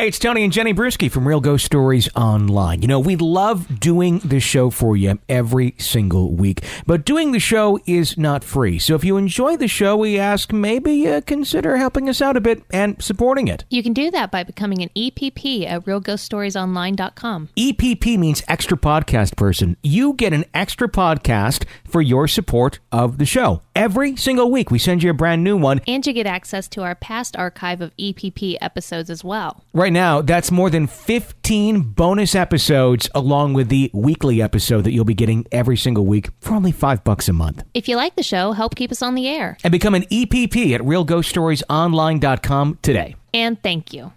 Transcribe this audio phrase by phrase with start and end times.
[0.00, 2.80] Hey, it's Tony and Jenny Brueski from Real Ghost Stories Online.
[2.80, 7.38] You know, we love doing the show for you every single week, but doing the
[7.38, 8.78] show is not free.
[8.78, 12.40] So if you enjoy the show, we ask maybe uh, consider helping us out a
[12.40, 13.66] bit and supporting it.
[13.68, 17.50] You can do that by becoming an EPP at realghoststoriesonline.com.
[17.58, 19.76] EPP means extra podcast person.
[19.82, 23.60] You get an extra podcast for your support of the show.
[23.76, 25.82] Every single week, we send you a brand new one.
[25.86, 29.62] And you get access to our past archive of EPP episodes as well.
[29.74, 35.04] Right now, that's more than 15 bonus episodes along with the weekly episode that you'll
[35.04, 37.62] be getting every single week for only 5 bucks a month.
[37.74, 39.56] If you like the show, help keep us on the air.
[39.64, 43.16] And become an EPP at realghoststoriesonline.com today.
[43.32, 44.12] And thank you.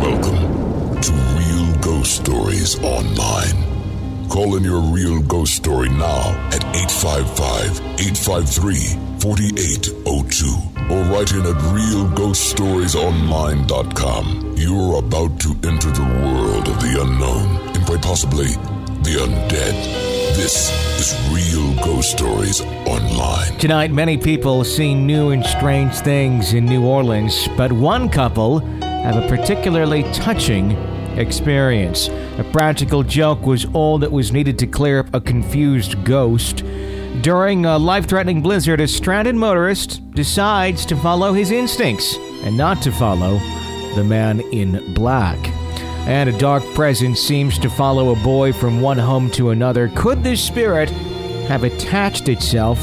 [0.00, 3.69] Welcome to Real Ghost Stories Online.
[4.30, 8.76] Call in your real ghost story now at 855 853
[9.18, 10.46] 4802
[10.88, 14.54] or write in at realghoststoriesonline.com.
[14.56, 18.50] You're about to enter the world of the unknown and quite possibly
[19.02, 19.74] the undead.
[20.36, 23.58] This is Real Ghost Stories Online.
[23.58, 29.16] Tonight, many people see new and strange things in New Orleans, but one couple have
[29.16, 30.76] a particularly touching
[31.16, 32.08] experience.
[32.38, 36.64] A practical joke was all that was needed to clear up a confused ghost.
[37.22, 42.80] During a life threatening blizzard, a stranded motorist decides to follow his instincts and not
[42.82, 43.38] to follow
[43.94, 45.38] the man in black.
[46.06, 49.88] And a dark presence seems to follow a boy from one home to another.
[49.94, 50.88] Could this spirit
[51.48, 52.78] have attached itself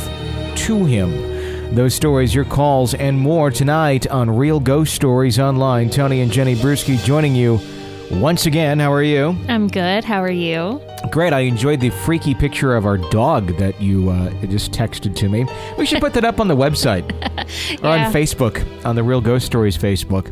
[0.57, 1.73] to him?
[1.73, 5.89] Those stories, your calls, and more tonight on Real Ghost Stories Online.
[5.89, 7.59] Tony and Jenny Brueski joining you
[8.11, 8.79] once again.
[8.79, 9.35] How are you?
[9.47, 10.03] I'm good.
[10.03, 10.81] How are you?
[11.11, 11.33] Great.
[11.33, 15.45] I enjoyed the freaky picture of our dog that you uh, just texted to me.
[15.77, 17.09] We should put that up on the website
[17.83, 18.07] or Yeah.
[18.07, 20.31] on Facebook, on the Real Ghost Stories Facebook,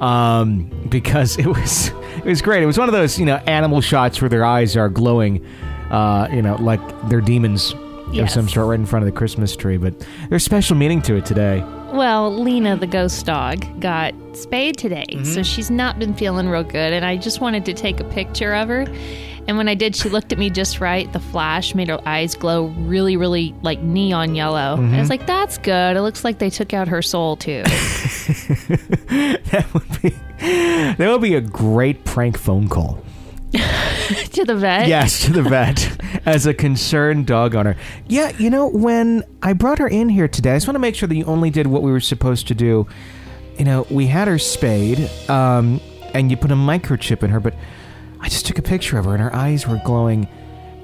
[0.00, 1.88] um, because it was
[2.18, 2.62] it was great.
[2.62, 5.44] It was one of those you know animal shots where their eyes are glowing,
[5.90, 7.74] uh, you know, like they're demons
[8.16, 9.76] of some sort right in front of the Christmas tree.
[9.76, 9.94] But
[10.30, 11.62] there's special meaning to it today.
[11.98, 15.24] Well, Lena, the ghost dog, got spayed today, Mm-hmm.
[15.24, 16.92] so she's not been feeling real good.
[16.92, 18.86] And I just wanted to take a picture of her.
[19.48, 21.12] And when I did, she looked at me just right.
[21.12, 24.76] The flash made her eyes glow really, really like neon yellow.
[24.76, 24.94] Mm-hmm.
[24.94, 25.96] I was like, that's good.
[25.96, 27.62] It looks like they took out her soul, too.
[27.64, 33.02] that would be that would be a great prank phone call.
[34.32, 34.88] to the vet.
[34.88, 37.76] Yes, to the vet as a concerned dog owner.
[38.06, 40.94] Yeah, you know, when I brought her in here today, I just want to make
[40.94, 42.86] sure that you only did what we were supposed to do.
[43.58, 45.80] You know, we had her spayed, um,
[46.14, 47.54] and you put a microchip in her, but
[48.20, 50.28] I just took a picture of her and her eyes were glowing.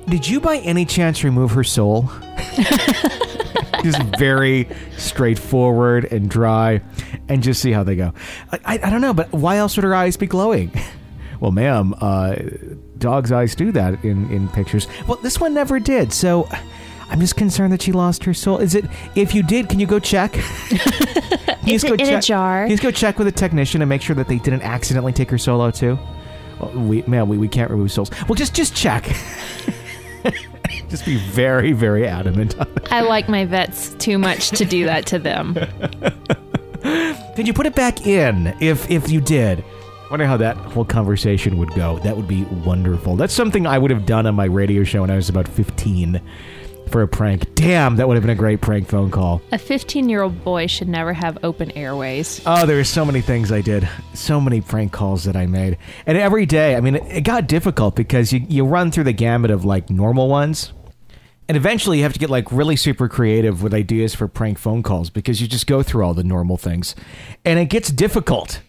[0.08, 2.10] Did you by any chance remove her soul?
[3.82, 6.80] just very straightforward and dry,
[7.28, 8.12] and just see how they go.
[8.52, 10.72] I, I, I don't know, but why else would her eyes be glowing?
[11.44, 12.36] Well, ma'am, uh,
[12.96, 14.88] dog's eyes do that in, in pictures.
[15.06, 16.48] Well, this one never did, so
[17.10, 18.56] I'm just concerned that she lost her soul.
[18.56, 18.86] Is it?
[19.14, 20.34] If you did, can you go check?
[21.66, 22.68] It's just in a jar.
[22.68, 25.38] Just go check with a technician and make sure that they didn't accidentally take her
[25.38, 25.98] soul out too?
[26.60, 28.10] Well, we, man, we, we can't remove souls.
[28.28, 29.04] Well, just just check.
[30.90, 32.54] just be very very adamant.
[32.90, 35.54] I like my vets too much to do that to them.
[37.34, 39.64] Could you put it back in if if you did?
[40.14, 41.98] Wonder how that whole conversation would go.
[41.98, 43.16] That would be wonderful.
[43.16, 46.20] That's something I would have done on my radio show when I was about 15
[46.88, 47.52] for a prank.
[47.56, 49.42] Damn, that would have been a great prank phone call.
[49.50, 52.40] A 15 year old boy should never have open airways.
[52.46, 53.88] Oh, there are so many things I did.
[54.12, 55.78] So many prank calls that I made.
[56.06, 59.12] And every day, I mean, it, it got difficult because you, you run through the
[59.12, 60.72] gamut of like normal ones.
[61.48, 64.84] And eventually, you have to get like really super creative with ideas for prank phone
[64.84, 66.94] calls because you just go through all the normal things.
[67.44, 68.60] And it gets difficult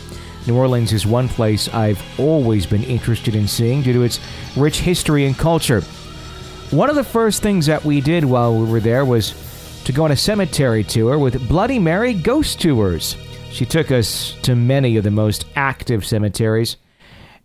[0.47, 4.19] New Orleans is one place I've always been interested in seeing due to its
[4.55, 5.81] rich history and culture.
[6.71, 9.33] One of the first things that we did while we were there was
[9.85, 13.15] to go on a cemetery tour with Bloody Mary Ghost Tours.
[13.51, 16.77] She took us to many of the most active cemeteries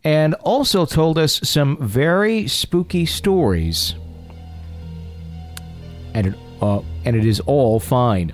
[0.05, 3.95] and also told us some very spooky stories.
[6.15, 8.33] And it, uh, and it is all fine.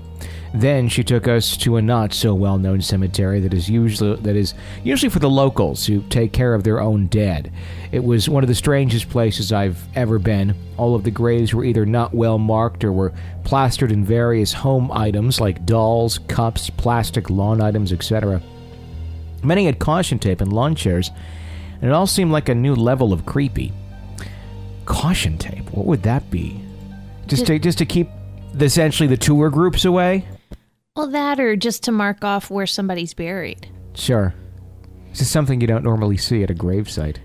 [0.57, 4.37] Then she took us to a not so well known cemetery that is usually that
[4.37, 7.53] is usually for the locals who take care of their own dead.
[7.93, 10.57] It was one of the strangest places I've ever been.
[10.79, 13.13] All of the graves were either not well marked or were
[13.45, 18.41] plastered in various home items like dolls, cups, plastic lawn items, etc.
[19.45, 21.11] Many had caution tape and lawn chairs,
[21.83, 23.75] and it all seemed like a new level of creepy.
[24.87, 25.71] Caution tape?
[25.73, 26.63] What would that be?
[27.27, 28.09] Just to just to keep
[28.59, 30.27] essentially the tour groups away?
[30.97, 33.69] Well, that or just to mark off where somebody's buried.
[33.95, 34.35] Sure.
[35.11, 37.17] This is something you don't normally see at a gravesite,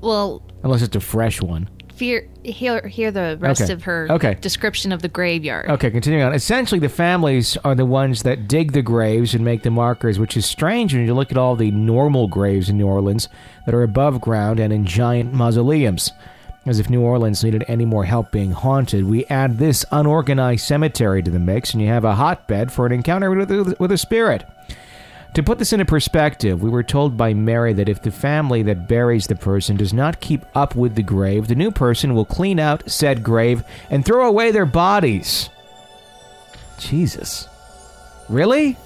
[0.00, 1.68] Well, unless it's a fresh one.
[1.94, 3.72] fear, hear, hear the rest Okay.
[3.72, 4.34] of her Okay.
[4.40, 5.68] description of the graveyard.
[5.70, 6.32] Okay, continuing on.
[6.32, 10.36] Essentially, the families are the ones that dig the graves and make the markers, which
[10.36, 13.28] is strange when you look at all the normal graves in New Orleans
[13.66, 16.12] that are above ground and in giant mausoleums.
[16.66, 21.22] As if New Orleans needed any more help being haunted, we add this unorganized cemetery
[21.22, 24.44] to the mix, and you have a hotbed for an encounter with, with a spirit.
[25.34, 28.88] To put this into perspective, we were told by Mary that if the family that
[28.88, 32.58] buries the person does not keep up with the grave, the new person will clean
[32.58, 35.48] out said grave and throw away their bodies.
[36.78, 37.48] Jesus.
[38.28, 38.76] Really?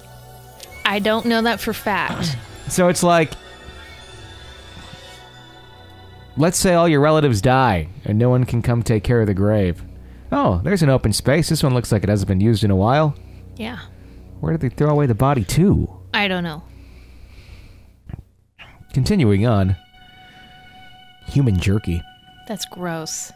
[0.85, 2.37] I don't know that for fact.
[2.67, 3.31] So it's like
[6.37, 9.33] let's say all your relatives die and no one can come take care of the
[9.33, 9.83] grave.
[10.31, 11.49] Oh, there's an open space.
[11.49, 13.15] This one looks like it hasn't been used in a while.
[13.55, 13.79] yeah.
[14.39, 15.87] Where did they throw away the body to?
[16.13, 16.63] I don't know.
[18.93, 19.75] Continuing on.
[21.27, 22.01] Human jerky.
[22.47, 23.31] That's gross.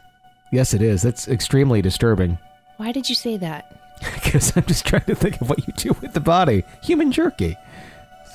[0.51, 1.01] Yes, it is.
[1.01, 2.37] That's extremely disturbing.
[2.77, 3.73] Why did you say that?
[4.23, 6.63] Because I'm just trying to think of what you do with the body.
[6.83, 7.55] Human jerky.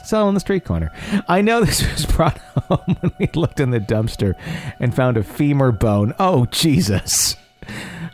[0.05, 0.93] Sell on the street corner.
[1.29, 4.35] I know this was brought home when we looked in the dumpster
[4.81, 6.15] and found a femur bone.
[6.19, 7.37] Oh, Jesus.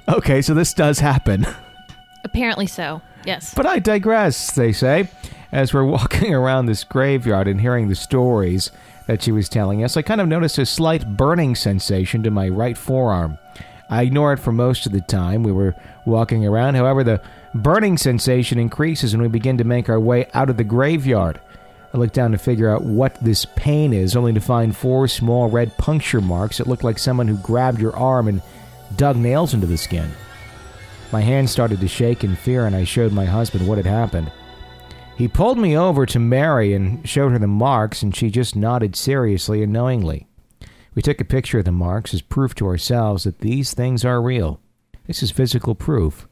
[0.08, 1.46] Okay, so this does happen.
[2.24, 3.02] Apparently so.
[3.24, 3.54] Yes.
[3.54, 5.08] But I digress, they say.
[5.52, 8.70] As we're walking around this graveyard and hearing the stories
[9.06, 12.48] that she was telling us, I kind of noticed a slight burning sensation to my
[12.48, 13.38] right forearm.
[13.90, 15.74] I ignore it for most of the time we were
[16.04, 16.74] walking around.
[16.74, 17.22] However, the
[17.54, 21.40] burning sensation increases when we begin to make our way out of the graveyard.
[21.92, 25.48] I looked down to figure out what this pain is, only to find four small
[25.48, 28.42] red puncture marks that look like someone who grabbed your arm and
[28.96, 30.10] dug nails into the skin.
[31.12, 34.30] My hand started to shake in fear, and I showed my husband what had happened.
[35.16, 38.94] He pulled me over to Mary and showed her the marks, and she just nodded
[38.94, 40.28] seriously and knowingly.
[40.94, 44.20] We took a picture of the marks as proof to ourselves that these things are
[44.20, 44.60] real.
[45.06, 46.28] This is physical proof.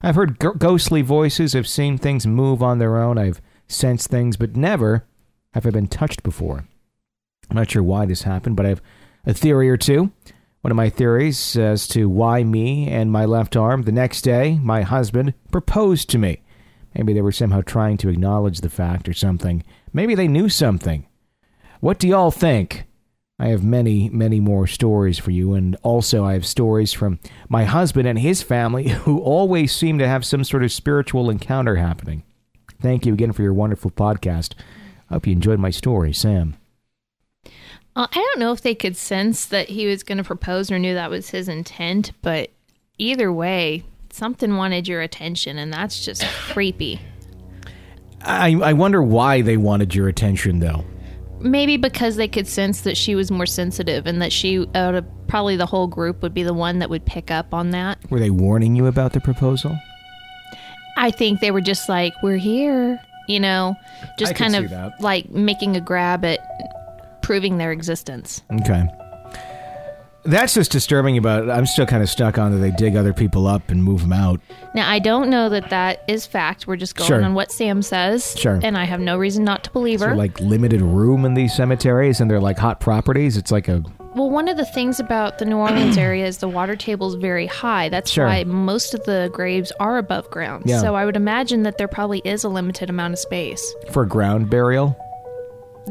[0.00, 4.36] I've heard g- ghostly voices, I've seen things move on their own, I've sensed things,
[4.36, 5.06] but never
[5.54, 6.66] have I been touched before.
[7.50, 8.82] I'm not sure why this happened, but I have
[9.24, 10.12] a theory or two.
[10.62, 14.58] One of my theories as to why me and my left arm, the next day,
[14.62, 16.42] my husband proposed to me.
[16.94, 19.62] Maybe they were somehow trying to acknowledge the fact or something.
[19.92, 21.06] Maybe they knew something.
[21.80, 22.86] What do y'all think?
[23.38, 27.20] I have many, many more stories for you, and also I have stories from
[27.50, 31.76] my husband and his family who always seem to have some sort of spiritual encounter
[31.76, 32.22] happening.
[32.80, 34.54] Thank you again for your wonderful podcast.
[35.10, 36.56] I hope you enjoyed my story, Sam.
[37.94, 40.78] Uh, I don't know if they could sense that he was going to propose or
[40.78, 42.50] knew that was his intent, but
[42.98, 47.00] either way, something wanted your attention, and that's just creepy.
[48.20, 50.84] I, I wonder why they wanted your attention, though.
[51.40, 55.06] Maybe because they could sense that she was more sensitive and that she, out of
[55.26, 57.98] probably the whole group, would be the one that would pick up on that.
[58.10, 59.78] Were they warning you about the proposal?
[60.96, 63.76] I think they were just like, we're here, you know,
[64.18, 65.00] just I could kind see of that.
[65.00, 66.40] like making a grab at
[67.22, 68.42] proving their existence.
[68.60, 68.86] Okay.
[70.26, 71.50] That's just disturbing about it.
[71.50, 74.12] I'm still kind of stuck on that they dig other people up and move them
[74.12, 74.40] out.
[74.74, 76.66] Now, I don't know that that is fact.
[76.66, 77.22] We're just going Sure.
[77.24, 78.34] on what Sam says.
[78.38, 78.58] Sure.
[78.62, 80.14] And I have no reason not to believe her.
[80.14, 83.36] Like limited room in these cemeteries and they're like hot properties.
[83.36, 83.82] It's like a
[84.14, 87.16] well, one of the things about the New Orleans area is the water table is
[87.16, 87.90] very high.
[87.90, 88.24] That's Sure.
[88.24, 90.62] why most of the graves are above ground.
[90.66, 90.80] Yeah.
[90.80, 93.74] So I would imagine that there probably is a limited amount of space.
[93.90, 94.96] for ground burial.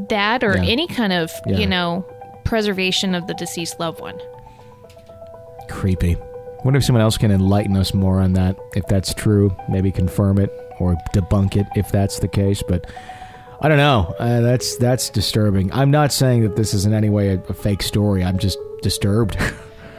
[0.10, 0.64] That or Yeah.
[0.64, 1.58] any kind of, Yeah.
[1.58, 2.04] you know,
[2.46, 4.20] preservation of the deceased loved one.
[5.68, 6.16] Creepy.
[6.64, 8.58] Wonder if someone else can enlighten us more on that.
[8.76, 10.50] If that's true, maybe confirm it
[10.80, 12.64] or debunk it if that's the case.
[12.68, 12.90] But
[13.62, 14.16] I don't know.
[14.20, 15.72] Uh, that's that's disturbing.
[15.74, 18.24] I'm not saying that this is in any way a, a fake story.
[18.24, 19.38] I'm just disturbed.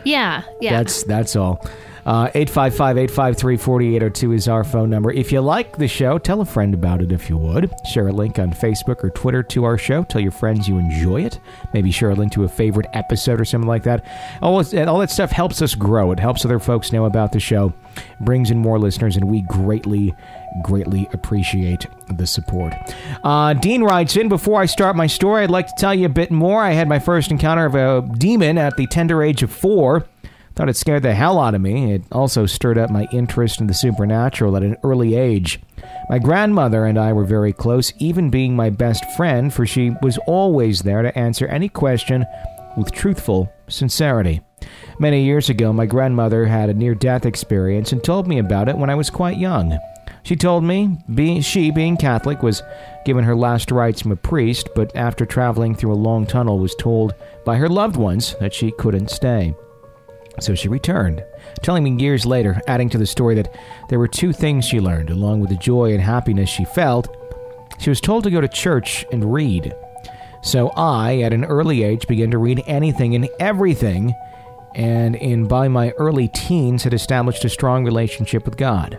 [0.07, 0.45] Yeah.
[0.61, 0.71] Yeah.
[0.71, 1.67] That's that's all.
[2.07, 5.11] Uh, 855-853-4802 is our phone number.
[5.13, 7.73] If you like the show, tell a friend about it if you would.
[7.85, 10.05] Share a link on Facebook or Twitter to our show.
[10.05, 11.41] Tell your friends you enjoy it.
[11.75, 14.05] Maybe share a link to a favorite episode or something like that.
[14.41, 16.13] All, that- all that stuff helps us grow.
[16.13, 17.73] It helps other folks know about the show,
[18.21, 20.15] brings in more listeners, and we greatly,
[20.63, 21.87] greatly appreciate
[22.17, 22.73] the support.
[23.25, 26.11] Uh, Dean writes in, before I start my story, I'd like to tell you a
[26.11, 26.63] bit more.
[26.63, 30.07] I had my first encounter of a demon at the tender age of four.
[30.57, 31.93] Thought it scared the hell out of me.
[31.93, 35.61] It also stirred up my interest in the supernatural at an early age.
[36.09, 40.19] My grandmother and I were very close, even being my best friend, for she was
[40.27, 42.25] always there to answer any question
[42.75, 44.41] with truthful sincerity.
[44.99, 48.79] Many years ago, my grandmother had a near death experience and told me about it
[48.79, 49.79] when I was quite young.
[50.23, 50.99] She told me
[51.43, 52.63] she, being Catholic, was
[53.05, 56.75] given her last rites from a priest, but after traveling through a long tunnel, was
[56.75, 59.55] told by her loved ones that she couldn't stay.
[60.41, 61.25] So she returned,
[61.63, 63.55] telling me years later, adding to the story that
[63.89, 67.09] there were two things she learned, along with the joy and happiness she felt.
[67.79, 69.75] She was told to go to church and read.
[70.43, 74.15] So I, at an early age, began to read anything and everything,
[74.75, 78.99] and in by my early teens had established a strong relationship with God.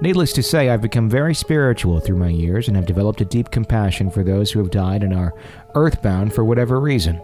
[0.00, 3.50] Needless to say, I've become very spiritual through my years and have developed a deep
[3.50, 5.34] compassion for those who have died and are
[5.76, 7.20] earthbound for whatever reason.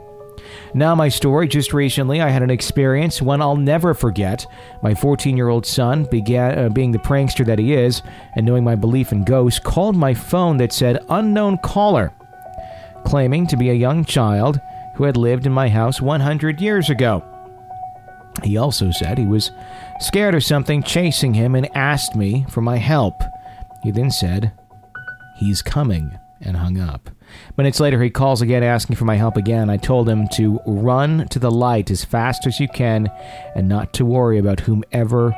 [0.75, 1.49] Now, my story.
[1.49, 4.47] Just recently, I had an experience, one I'll never forget.
[4.83, 8.03] My 14 year old son, began, uh, being the prankster that he is,
[8.35, 12.13] and knowing my belief in ghosts, called my phone that said unknown caller,
[13.05, 14.61] claiming to be a young child
[14.95, 17.25] who had lived in my house 100 years ago.
[18.43, 19.51] He also said he was
[20.01, 23.23] scared of something chasing him and asked me for my help.
[23.83, 24.53] He then said,
[25.37, 27.11] He's coming, and hung up.
[27.57, 29.71] Minutes later, he calls again asking for my help again.
[29.71, 33.11] I told him to run to the light as fast as you can
[33.55, 35.35] and not to worry about whomever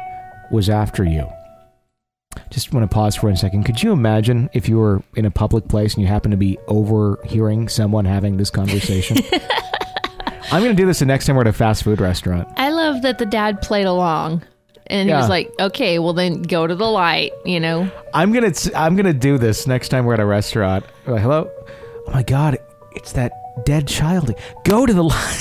[0.50, 1.26] was after you.
[2.50, 3.64] Just want to pause for one second.
[3.64, 6.58] Could you imagine if you were in a public place and you happen to be
[6.68, 9.18] overhearing someone having this conversation?
[10.52, 12.48] I'm going to do this the next time we're at a fast food restaurant.
[12.56, 14.42] I love that the dad played along.
[14.90, 17.88] And he was like, okay, well, then go to the light, you know?
[18.12, 20.84] I'm gonna I'm gonna do this next time we're at a restaurant.
[21.06, 21.48] Like, Hello,
[22.10, 22.58] oh my god,
[22.92, 23.32] it's that
[23.64, 24.34] dead child.
[24.64, 25.38] Go to the line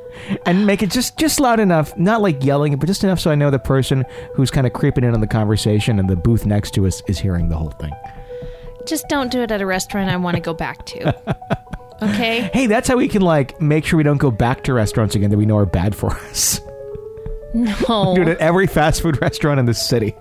[0.46, 3.34] and make it just just loud enough, not like yelling, but just enough so I
[3.34, 6.72] know the person who's kind of creeping in on the conversation and the booth next
[6.74, 7.92] to us is hearing the whole thing.
[8.86, 11.14] Just don't do it at a restaurant I want to go back to.
[12.02, 12.48] Okay?
[12.54, 15.30] Hey, that's how we can like make sure we don't go back to restaurants again
[15.30, 16.60] that we know are bad for us.
[17.52, 18.14] No.
[18.16, 20.16] do it at every fast food restaurant in the city.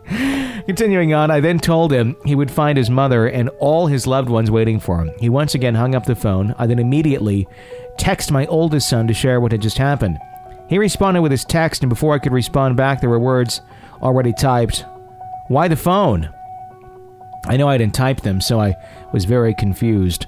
[0.69, 4.29] Continuing on, I then told him he would find his mother and all his loved
[4.29, 5.09] ones waiting for him.
[5.17, 6.53] He once again hung up the phone.
[6.59, 7.47] I then immediately
[7.97, 10.19] texted my oldest son to share what had just happened.
[10.69, 13.61] He responded with his text, and before I could respond back, there were words
[14.03, 14.85] already typed.
[15.47, 16.29] Why the phone?
[17.47, 18.75] I know I didn't type them, so I
[19.11, 20.27] was very confused.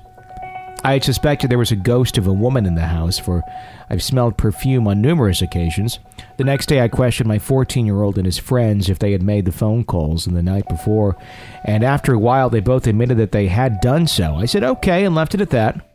[0.83, 3.43] I had suspected there was a ghost of a woman in the house, for
[3.91, 5.99] I've smelled perfume on numerous occasions.
[6.37, 9.21] The next day, I questioned my 14 year old and his friends if they had
[9.21, 11.17] made the phone calls in the night before,
[11.65, 14.35] and after a while, they both admitted that they had done so.
[14.35, 15.85] I said okay and left it at that.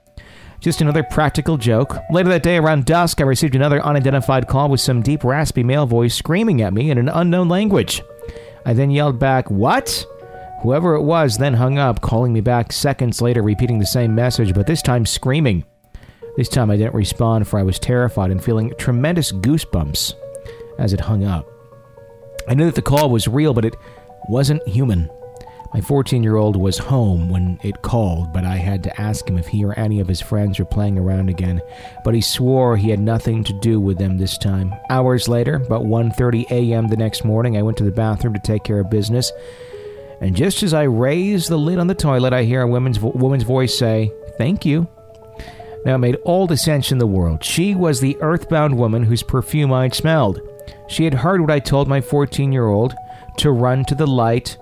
[0.60, 1.96] Just another practical joke.
[2.10, 5.86] Later that day, around dusk, I received another unidentified call with some deep, raspy male
[5.86, 8.02] voice screaming at me in an unknown language.
[8.64, 10.04] I then yelled back, What?
[10.62, 14.54] Whoever it was then hung up, calling me back seconds later, repeating the same message,
[14.54, 15.64] but this time screaming.
[16.36, 20.14] This time I didn't respond, for I was terrified and feeling tremendous goosebumps
[20.78, 21.48] as it hung up.
[22.48, 23.74] I knew that the call was real, but it
[24.28, 25.10] wasn't human.
[25.74, 29.36] My 14 year old was home when it called, but I had to ask him
[29.36, 31.60] if he or any of his friends were playing around again.
[32.04, 34.74] But he swore he had nothing to do with them this time.
[34.88, 36.88] Hours later, about 1:30 a.m.
[36.88, 39.32] the next morning, I went to the bathroom to take care of business.
[40.20, 43.12] And just as I raised the lid on the toilet, I hear a woman's vo-
[43.14, 44.86] woman's voice say, "Thank you."
[45.84, 47.44] Now it made all the sense in the world.
[47.44, 50.40] She was the earthbound woman whose perfume I'd smelled.
[50.88, 52.94] She had heard what I told my 14 year old
[53.38, 54.56] to run to the light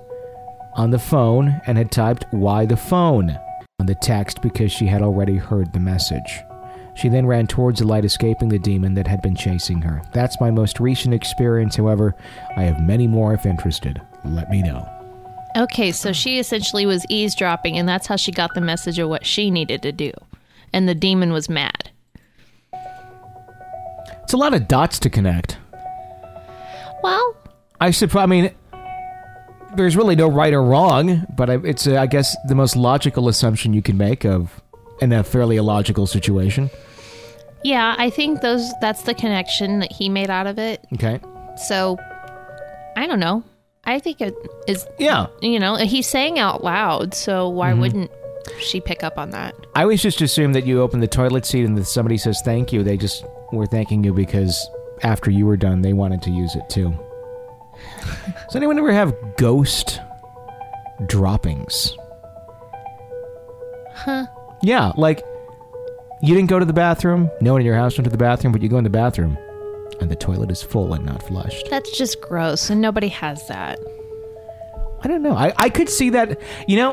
[0.75, 3.39] on the phone and had typed, Why the phone?
[3.81, 6.41] on the text because she had already heard the message.
[6.95, 10.01] She then ran towards the light, escaping the demon that had been chasing her.
[10.13, 12.15] That's my most recent experience, however.
[12.57, 14.01] I have many more if interested.
[14.25, 14.89] Let me know.
[15.57, 19.27] Okay, so she essentially was eavesdropping, and that's how she got the message of what
[19.27, 20.13] she needed to do.
[20.73, 21.91] And the demon was mad.
[24.23, 25.59] It's a lot of dots to connect.
[27.05, 27.37] Well,
[27.81, 28.51] I suppose, I mean,
[29.77, 33.29] there's really no right or wrong, but I- it's, uh, I guess, the most logical
[33.29, 34.63] assumption you can make of
[35.01, 36.71] in a fairly illogical situation.
[37.63, 40.81] yeah, I think those that's the connection that he made out of it.
[40.95, 41.19] Okay.
[41.57, 41.99] So,
[42.97, 43.43] I don't know.
[43.85, 44.35] I think it
[44.67, 45.27] is, Yeah.
[45.43, 48.11] you know, he's saying out loud, so why wouldn't
[48.61, 49.55] she pick up on that?
[49.75, 52.73] I always just assume that you open the toilet seat and that somebody says thank
[52.73, 52.83] you.
[52.83, 54.67] They just were thanking you because
[55.05, 56.99] after you were done, they wanted to use it too.
[58.47, 60.01] Does anyone ever have ghost
[61.07, 61.97] droppings?
[63.95, 64.27] Huh.
[64.63, 65.23] Yeah, like
[66.23, 67.31] you didn't go to the bathroom.
[67.41, 69.39] No one in your house went to the bathroom, but you go in the bathroom
[70.01, 71.69] and the toilet is full and not flushed.
[71.71, 73.79] That's just gross, and nobody has that.
[75.03, 75.35] I don't know.
[75.35, 76.41] I, I could see that.
[76.67, 76.93] You know,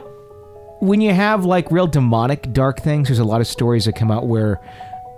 [0.81, 4.11] when you have like real demonic dark things, there's a lot of stories that come
[4.11, 4.59] out where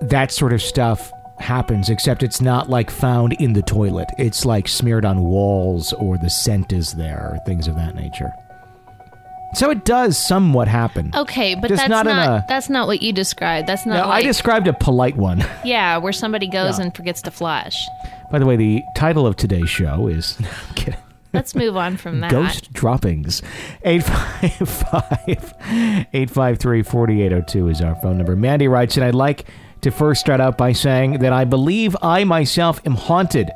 [0.02, 1.12] that sort of stuff
[1.44, 4.10] happens, except it's not like found in the toilet.
[4.18, 8.32] It's like smeared on walls or the scent is there or things of that nature.
[9.56, 11.12] So it does somewhat happen.
[11.16, 13.68] Okay, but Just that's not not, a- that's not what you described.
[13.68, 15.46] That's not Now, like I described a polite one.
[15.64, 16.86] yeah, where somebody goes Yeah.
[16.86, 17.86] and forgets to flush.
[18.32, 21.00] By the way, the title of today's show is I'm kidding.
[21.34, 22.32] Let's move on from that.
[22.32, 23.42] Ghost Droppings.
[23.84, 25.54] 855
[26.14, 28.36] 853 4802 is our phone number.
[28.36, 29.46] Mandy writes, and I'd like
[29.84, 33.52] to first start out by saying that I believe I myself am haunted.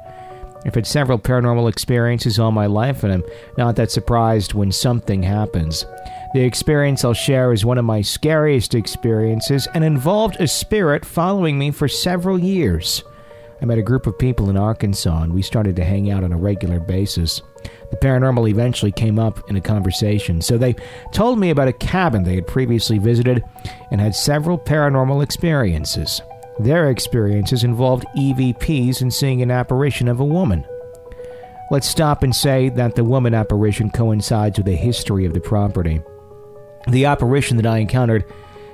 [0.66, 3.24] I've had several paranormal experiences all my life, and I'm
[3.58, 5.86] not that surprised when something happens.
[6.34, 11.58] The experience I'll share is one of my scariest experiences and involved a spirit following
[11.58, 13.04] me for several years.
[13.62, 16.34] I met a group of people in Arkansas and we started to hang out on
[16.34, 17.42] a regular basis.
[17.90, 20.76] The paranormal eventually came up in a conversation, so they
[21.14, 23.44] told me about a cabin they had previously visited
[23.92, 26.22] and had several paranormal experiences.
[26.60, 30.66] Their experiences involved EVPs and seeing an apparition of a woman.
[31.70, 36.02] Let's stop and say that the woman apparition coincides with the history of the property.
[36.88, 38.26] The apparition that I encountered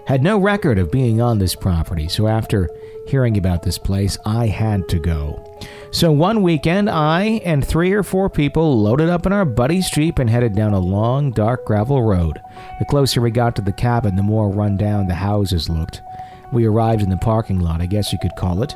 [0.05, 2.69] had no record of being on this property, so after
[3.07, 5.52] hearing about this place, I had to go.
[5.93, 10.17] So one weekend, I and three or four people loaded up in our buddy's Jeep
[10.17, 12.41] and headed down a long, dark gravel road.
[12.79, 16.01] The closer we got to the cabin, the more run down the houses looked.
[16.51, 18.75] We arrived in the parking lot, I guess you could call it.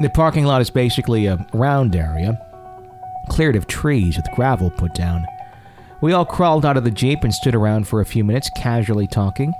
[0.00, 2.38] The parking lot is basically a round area,
[3.30, 5.24] cleared of trees with gravel put down.
[6.02, 9.06] We all crawled out of the Jeep and stood around for a few minutes, casually
[9.06, 9.54] talking.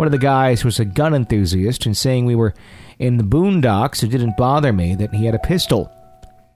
[0.00, 2.54] One of the guys was a gun enthusiast, and saying we were
[2.98, 5.92] in the boondocks, it didn't bother me that he had a pistol.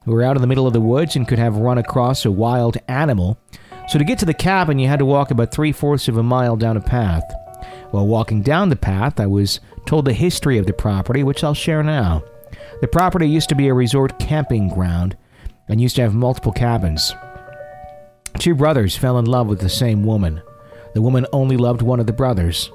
[0.07, 2.31] We were out in the middle of the woods and could have run across a
[2.31, 3.37] wild animal,
[3.87, 6.23] so to get to the cabin, you had to walk about three fourths of a
[6.23, 7.23] mile down a path.
[7.91, 11.53] While walking down the path, I was told the history of the property, which I'll
[11.53, 12.25] share now.
[12.81, 15.19] The property used to be a resort camping ground
[15.69, 17.15] and used to have multiple cabins.
[18.39, 20.41] Two brothers fell in love with the same woman.
[20.95, 22.71] The woman only loved one of the brothers.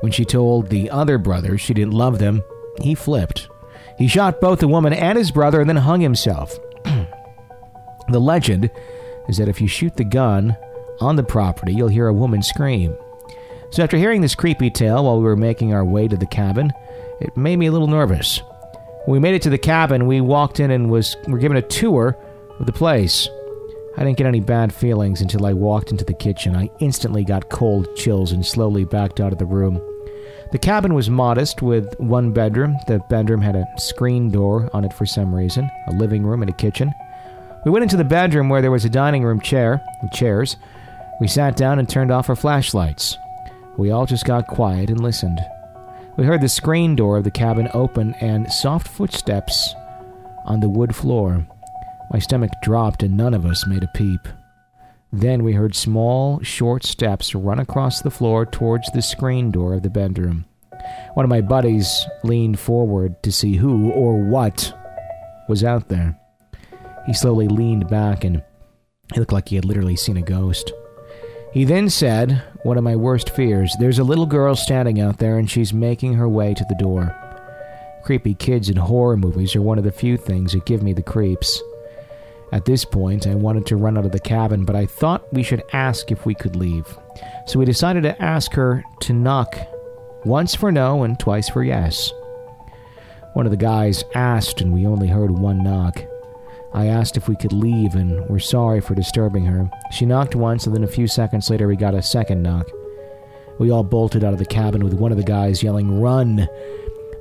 [0.00, 2.42] When she told the other brother she didn't love them,
[2.80, 3.48] he flipped.
[3.98, 6.58] He shot both the woman and his brother and then hung himself.
[8.08, 8.70] the legend
[9.28, 10.56] is that if you shoot the gun
[11.00, 12.96] on the property, you'll hear a woman scream.
[13.70, 16.72] So after hearing this creepy tale while we were making our way to the cabin,
[17.20, 18.42] it made me a little nervous.
[19.04, 21.62] When we made it to the cabin, we walked in and was were given a
[21.62, 22.16] tour
[22.58, 23.28] of the place.
[23.96, 26.56] I didn't get any bad feelings until I walked into the kitchen.
[26.56, 29.80] I instantly got cold chills and slowly backed out of the room.
[30.50, 32.76] The cabin was modest with one bedroom.
[32.86, 36.50] The bedroom had a screen door on it for some reason, a living room, and
[36.50, 36.92] a kitchen.
[37.64, 40.56] We went into the bedroom where there was a dining room chair and chairs.
[41.20, 43.16] We sat down and turned off our flashlights.
[43.76, 45.40] We all just got quiet and listened.
[46.16, 49.74] We heard the screen door of the cabin open and soft footsteps
[50.44, 51.46] on the wood floor.
[52.12, 54.20] My stomach dropped and none of us made a peep.
[55.12, 59.82] Then we heard small, short steps run across the floor towards the screen door of
[59.82, 60.44] the bedroom.
[61.14, 64.76] One of my buddies leaned forward to see who or what
[65.48, 66.18] was out there.
[67.06, 68.42] He slowly leaned back and
[69.12, 70.72] he looked like he had literally seen a ghost.
[71.52, 75.38] He then said, one of my worst fears, there's a little girl standing out there
[75.38, 77.14] and she's making her way to the door.
[78.04, 81.02] Creepy kids in horror movies are one of the few things that give me the
[81.02, 81.62] creeps.
[82.52, 85.42] At this point, I wanted to run out of the cabin, but I thought we
[85.42, 86.86] should ask if we could leave.
[87.46, 89.56] So we decided to ask her to knock
[90.24, 92.12] once for no and twice for yes.
[93.32, 96.04] One of the guys asked, and we only heard one knock.
[96.74, 99.70] I asked if we could leave and were sorry for disturbing her.
[99.90, 102.70] She knocked once, and then a few seconds later, we got a second knock.
[103.58, 106.46] We all bolted out of the cabin with one of the guys yelling, Run!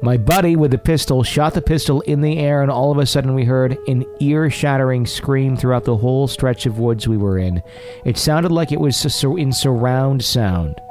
[0.04, 3.06] My buddy with the pistol shot the pistol in the air, and all of a
[3.06, 7.38] sudden we heard an ear shattering scream throughout the whole stretch of woods we were
[7.38, 7.62] in.
[8.04, 10.82] It sounded like it was in surround sound.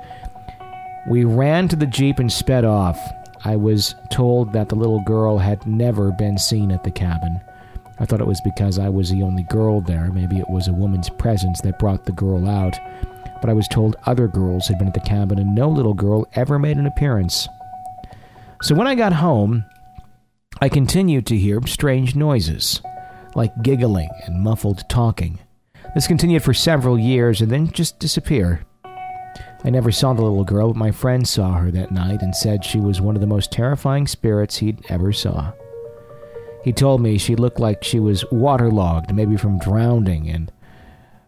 [1.08, 3.00] We ran to the Jeep and sped off.
[3.44, 7.40] I was told that the little girl had never been seen at the cabin.
[7.98, 10.12] I thought it was because I was the only girl there.
[10.12, 12.78] Maybe it was a woman's presence that brought the girl out.
[13.40, 16.28] But I was told other girls had been at the cabin and no little girl
[16.34, 17.48] ever made an appearance.
[18.62, 19.64] So when I got home,
[20.60, 22.82] I continued to hear strange noises,
[23.34, 25.38] like giggling and muffled talking.
[25.94, 28.66] This continued for several years and then just disappeared.
[29.64, 32.64] I never saw the little girl, but my friend saw her that night and said
[32.64, 35.52] she was one of the most terrifying spirits he'd ever saw.
[36.62, 40.52] He told me she looked like she was waterlogged, maybe from drowning, and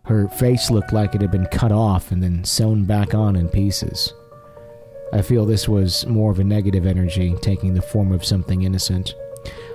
[0.05, 3.49] her face looked like it had been cut off and then sewn back on in
[3.49, 4.13] pieces.
[5.13, 9.15] I feel this was more of a negative energy taking the form of something innocent.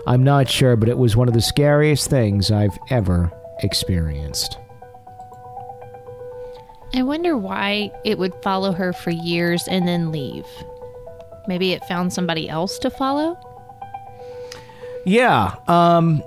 [0.08, 4.58] I'm not sure, but it was one of the scariest things I've ever experienced.
[6.94, 10.46] I wonder why it would follow her for years and then leave.
[11.48, 13.38] Maybe it found somebody else to follow?
[15.06, 15.56] Yeah.
[15.68, 16.24] Um,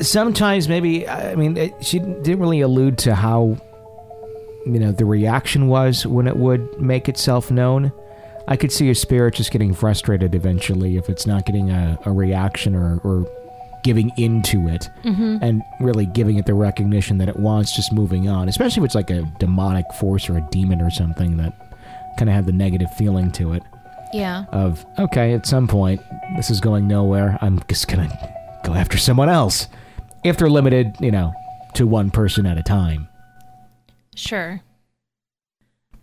[0.00, 3.56] sometimes maybe, I mean, it, she didn't really allude to how
[4.66, 7.92] you know the reaction was when it would make itself known.
[8.46, 12.12] I could see a spirit just getting frustrated eventually if it's not getting a, a
[12.12, 13.30] reaction or, or
[13.84, 15.38] giving into it mm-hmm.
[15.42, 18.94] and really giving it the recognition that it wants just moving on, especially if it's
[18.94, 21.52] like a demonic force or a demon or something that
[22.18, 23.62] kind of had the negative feeling to it.
[24.12, 24.46] Yeah.
[24.50, 26.00] Of, okay, at some point,
[26.36, 27.38] this is going nowhere.
[27.40, 29.68] I'm just going to go after someone else.
[30.24, 31.32] If they're limited, you know,
[31.74, 33.08] to one person at a time.
[34.18, 34.60] Sure.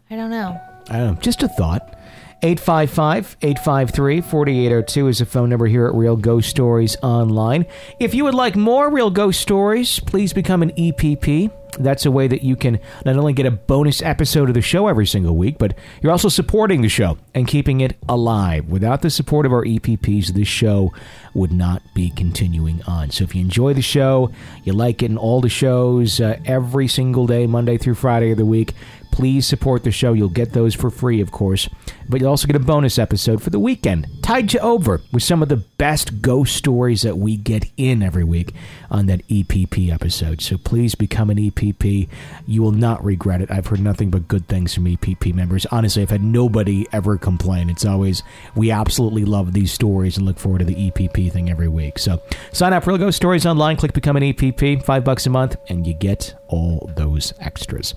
[0.10, 0.58] I don't know.
[0.89, 1.21] I don't know.
[1.21, 1.94] Just a thought.
[2.41, 7.65] 855 853 4802 is the phone number here at Real Ghost Stories Online.
[8.00, 11.52] If you would like more Real Ghost Stories, please become an EPP.
[11.78, 14.88] That's a way that you can not only get a bonus episode of the show
[14.88, 18.69] every single week, but you're also supporting the show and keeping it alive.
[18.69, 20.93] Without the support of our EPPs, this show
[21.34, 23.10] would not be continuing on.
[23.12, 24.32] So if you enjoy the show,
[24.63, 28.38] you like it in all the shows uh, every single day, Monday through Friday of
[28.38, 28.74] the week,
[29.15, 30.12] please support the show.
[30.12, 31.69] You'll get those for free, of course,
[32.10, 35.41] but you'll also get a bonus episode for the weekend, tied you over with some
[35.41, 38.54] of the best ghost stories that we get in every week
[38.91, 40.41] on that EPP episode.
[40.41, 42.10] So please become an EPP.
[42.45, 43.49] You will not regret it.
[43.49, 45.65] I've heard nothing but good things from EPP members.
[45.67, 47.69] Honestly, I've had nobody ever complain.
[47.69, 48.21] It's always,
[48.54, 51.99] we absolutely love these stories and look forward to the EPP thing every week.
[51.99, 55.30] So sign up for Real Ghost Stories online, click Become an EPP, five bucks a
[55.30, 57.93] month, and you get all those extras.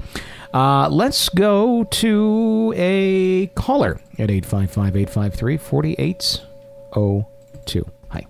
[0.52, 7.84] Uh, let's go to a caller at 855 853 4802.
[8.08, 8.26] Hi.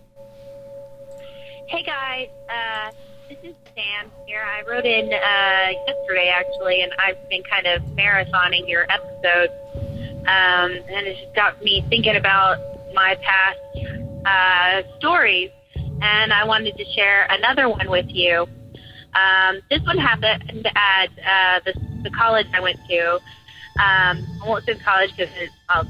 [1.67, 2.29] Hey, guys.
[2.49, 2.91] Uh,
[3.29, 4.43] this is Sam here.
[4.43, 9.53] I wrote in uh, yesterday, actually, and I've been kind of marathoning your episodes.
[10.27, 12.59] Um, and it just got me thinking about
[12.95, 13.61] my past
[14.27, 15.53] uh, stories.
[16.01, 18.49] And I wanted to share another one with you.
[19.15, 23.15] Um, this one happened at uh, the, the college I went to.
[23.15, 25.33] Um, I won't say college because
[25.69, 25.87] I'll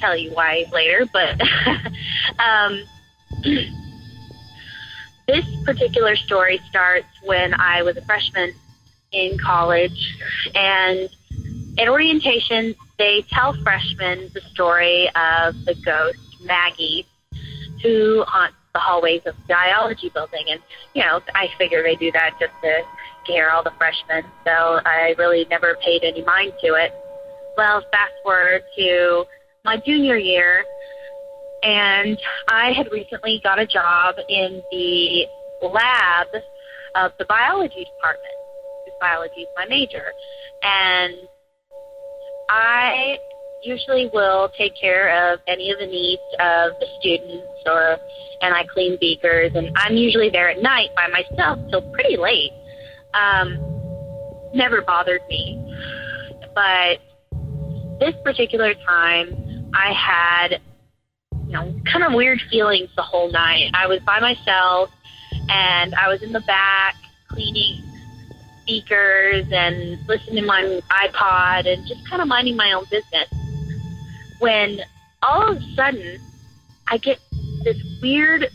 [0.00, 1.40] tell you why later, but
[2.38, 2.84] um,
[5.28, 8.52] this particular story starts when I was a freshman
[9.12, 10.16] in college.
[10.54, 11.08] And
[11.78, 17.06] in orientation, they tell freshmen the story of the ghost Maggie
[17.82, 20.44] who haunts the hallways of the biology building.
[20.50, 20.60] And,
[20.94, 22.82] you know, I figure they do that just to
[23.24, 24.24] scare all the freshmen.
[24.44, 26.92] So I really never paid any mind to it.
[27.56, 29.24] Well, fast forward to
[29.64, 30.64] my junior year,
[31.62, 35.26] and I had recently got a job in the
[35.62, 36.26] lab
[36.96, 38.34] of the biology department.
[39.00, 40.12] Biology is my major.
[40.62, 41.14] And
[42.48, 43.18] I
[43.64, 47.98] usually will take care of any of the needs of the students or
[48.40, 52.52] and I clean beakers and I'm usually there at night by myself till pretty late.
[53.14, 53.58] Um,
[54.54, 55.60] never bothered me.
[56.54, 56.98] But
[58.00, 60.60] this particular time, I had,
[61.46, 63.70] you know, kind of weird feelings the whole night.
[63.74, 64.90] I was by myself
[65.48, 66.94] and I was in the back
[67.28, 67.82] cleaning
[68.62, 73.28] speakers and listening to my iPod and just kind of minding my own business.
[74.38, 74.80] When
[75.22, 76.20] all of a sudden,
[76.88, 77.18] I get
[77.64, 78.46] this weird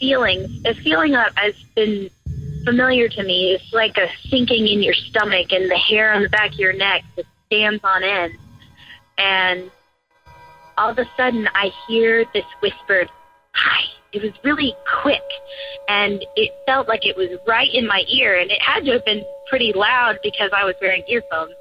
[0.00, 2.10] feeling, a feeling that has been
[2.64, 3.52] familiar to me.
[3.52, 6.72] It's like a sinking in your stomach and the hair on the back of your
[6.72, 8.34] neck just stands on end.
[9.16, 9.70] And
[10.76, 13.08] all of a sudden, I hear this whispered,
[13.52, 13.84] hi.
[14.12, 15.22] It was really quick
[15.86, 19.04] and it felt like it was right in my ear and it had to have
[19.04, 21.52] been pretty loud because I was wearing earphones.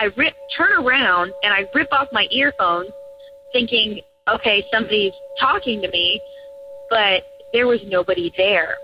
[0.00, 2.90] I rip, turn around and I rip off my earphones
[3.52, 4.00] thinking,
[4.32, 6.18] okay, somebody's talking to me,
[6.88, 8.76] but there was nobody there.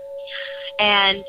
[0.77, 1.23] And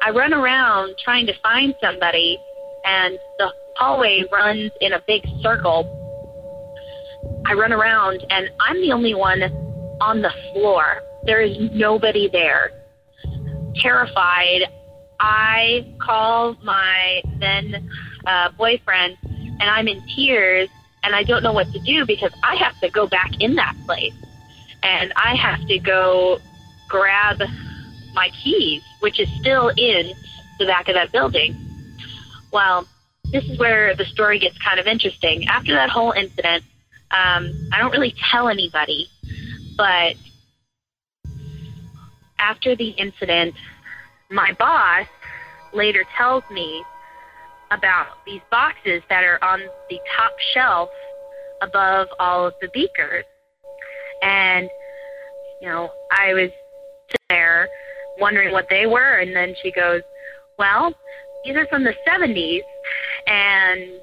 [0.00, 2.38] I run around trying to find somebody,
[2.84, 5.92] and the hallway runs in a big circle.
[7.46, 9.42] I run around, and I'm the only one
[10.00, 11.02] on the floor.
[11.24, 12.70] There is nobody there.
[13.82, 14.70] Terrified,
[15.18, 17.90] I call my then
[18.26, 20.68] uh, boyfriend, and I'm in tears,
[21.02, 23.74] and I don't know what to do because I have to go back in that
[23.86, 24.14] place,
[24.82, 26.38] and I have to go
[26.88, 27.40] grab
[28.12, 30.12] my keys, which is still in
[30.58, 31.54] the back of that building.
[32.52, 32.86] Well,
[33.30, 35.46] this is where the story gets kind of interesting.
[35.48, 36.64] After that whole incident,
[37.10, 39.08] um, I don't really tell anybody,
[39.76, 40.16] but
[42.38, 43.54] after the incident,
[44.30, 45.06] my boss
[45.72, 46.84] later tells me
[47.70, 50.88] about these boxes that are on the top shelf
[51.62, 53.24] above all of the beakers.
[54.22, 54.68] And,
[55.60, 56.50] you know, I was
[57.28, 57.68] there
[58.18, 60.02] wondering what they were, and then she goes,
[60.58, 60.94] Well,
[61.44, 62.60] these are from the 70s,
[63.26, 64.00] and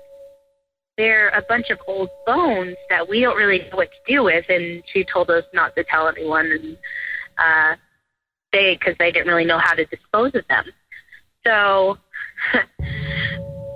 [0.98, 4.46] they're a bunch of old bones that we don't really know what to do with.
[4.50, 6.78] And she told us not to tell anyone, and
[7.38, 7.76] uh,
[8.52, 10.66] they, because they didn't really know how to dispose of them.
[11.46, 11.98] So,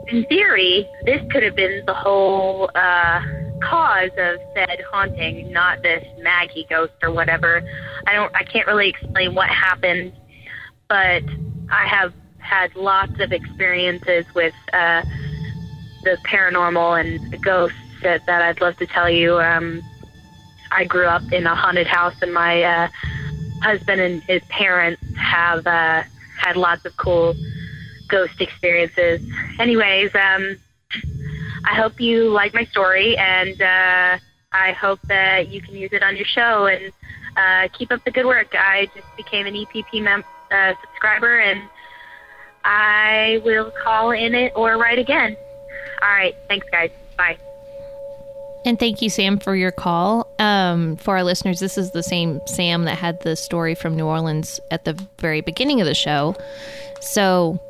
[0.07, 3.21] in theory, this could have been the whole uh,
[3.61, 7.61] cause of said haunting, not this Maggie ghost or whatever.
[8.05, 10.13] I don't, I can't really explain what happened,
[10.87, 11.23] but
[11.69, 15.03] I have had lots of experiences with uh,
[16.03, 19.39] the paranormal and ghosts that, that I'd love to tell you.
[19.39, 19.83] Um,
[20.71, 22.87] I grew up in a haunted house, and my uh,
[23.61, 26.03] husband and his parents have uh,
[26.39, 27.33] had lots of cool
[28.07, 29.21] ghost experiences.
[29.59, 30.57] Anyways, um,
[31.65, 34.17] I hope you like my story, and uh,
[34.51, 36.65] I hope that you can use it on your show.
[36.67, 36.91] And
[37.37, 38.53] uh, keep up the good work.
[38.53, 41.61] I just became an EPP mem- uh, subscriber, and
[42.63, 45.37] I will call in it or write again.
[46.01, 46.35] All right.
[46.47, 46.91] Thanks, guys.
[47.17, 47.37] Bye.
[48.65, 50.27] And thank you, Sam, for your call.
[50.39, 54.05] Um, for our listeners, this is the same Sam that had the story from New
[54.05, 56.35] Orleans at the very beginning of the show.
[56.99, 57.61] So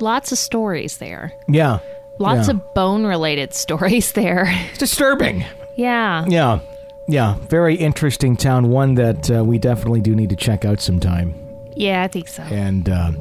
[0.00, 1.32] lots of stories there.
[1.48, 1.78] Yeah.
[2.18, 2.54] Lots Yeah.
[2.54, 4.44] of bone related stories there.
[4.70, 5.44] It's disturbing.
[5.76, 6.24] yeah.
[6.28, 6.60] Yeah.
[7.08, 7.36] Yeah.
[7.48, 8.70] Very interesting town.
[8.70, 11.34] One that uh, we definitely do need to check out sometime.
[11.74, 12.42] Yeah, I think so.
[12.44, 13.12] And uh,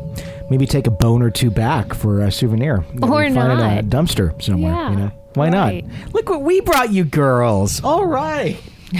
[0.50, 2.84] maybe take a bone or two back for a souvenir.
[3.02, 3.86] Or find a not.
[3.86, 4.74] dumpster somewhere.
[4.74, 5.12] Yeah, You know?
[5.36, 5.86] Why right.
[5.88, 6.14] not?
[6.14, 7.82] Look what we brought you girls.
[7.84, 8.58] All right.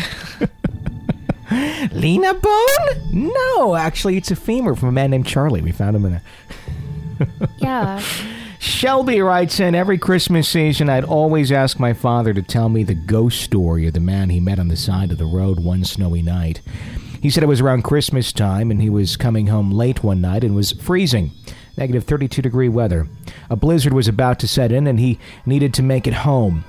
[1.92, 2.80] Lena Bone?
[3.12, 5.62] No, actually, it's a femur from a man named Charlie.
[5.62, 6.22] We found him in a.
[7.58, 8.02] Yeah.
[8.60, 12.94] Shelby writes in every Christmas season, I'd always ask my father to tell me the
[12.94, 16.22] ghost story of the man he met on the side of the road one snowy
[16.22, 16.62] night.
[17.22, 20.44] He said it was around Christmas time and he was coming home late one night
[20.44, 21.32] and was freezing.
[21.76, 23.08] Negative 32 degree weather.
[23.50, 26.64] A blizzard was about to set in and he needed to make it home.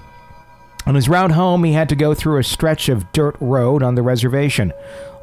[0.86, 3.94] On his route home, he had to go through a stretch of dirt road on
[3.94, 4.72] the reservation.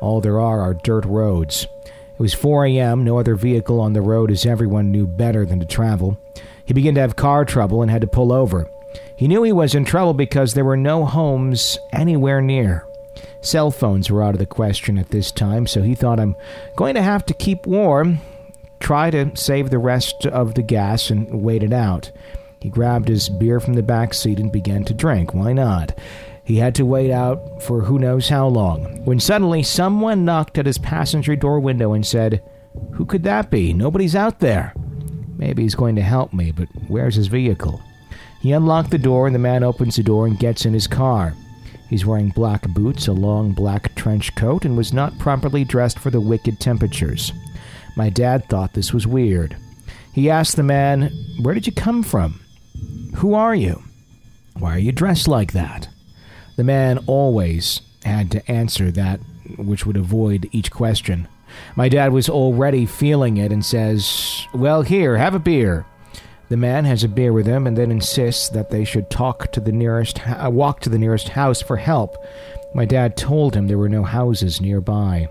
[0.02, 1.65] All there are are dirt roads.
[2.20, 5.62] It was 4 a.m., no other vehicle on the road as everyone knew better than
[5.62, 6.20] to travel.
[6.66, 8.70] He began to have car trouble and had to pull over.
[9.16, 12.86] He knew he was in trouble because there were no homes anywhere near.
[13.40, 16.36] Cell phones were out of the question at this time, so he thought, I'm
[16.76, 18.20] going to have to keep warm,
[18.82, 22.12] try to save the rest of the gas, and wait it out.
[22.60, 25.34] He grabbed his beer from the back seat and began to drink.
[25.34, 25.98] Why not?
[26.50, 30.66] He had to wait out for who knows how long, when suddenly someone knocked at
[30.66, 32.42] his passenger door window and said,
[32.94, 33.72] Who could that be?
[33.72, 34.74] Nobody's out there.
[35.38, 37.84] Maybe he's going to help me, but where's his vehicle?
[38.42, 41.36] He unlocked the door, and the man opens the door and gets in his car.
[41.88, 46.10] He's wearing black boots, a long black trench coat, and was not properly dressed for
[46.10, 47.32] the wicked temperatures.
[47.96, 49.56] My dad thought this was weird.
[50.14, 51.12] He asked the man,
[51.44, 52.42] Where did you come from?
[53.18, 53.84] Who are you?
[54.58, 55.90] Why are you dressed like that?
[56.60, 59.22] The man always had to answer that,
[59.58, 61.30] which would avoid each question.
[61.78, 65.86] My dad was already feeling it and says, Well, here, have a beer.
[66.50, 69.62] The man has a beer with him and then insists that they should talk to
[69.62, 72.17] the nearest uh, walk to the nearest house for help.
[72.74, 75.30] My dad told him there were no houses nearby.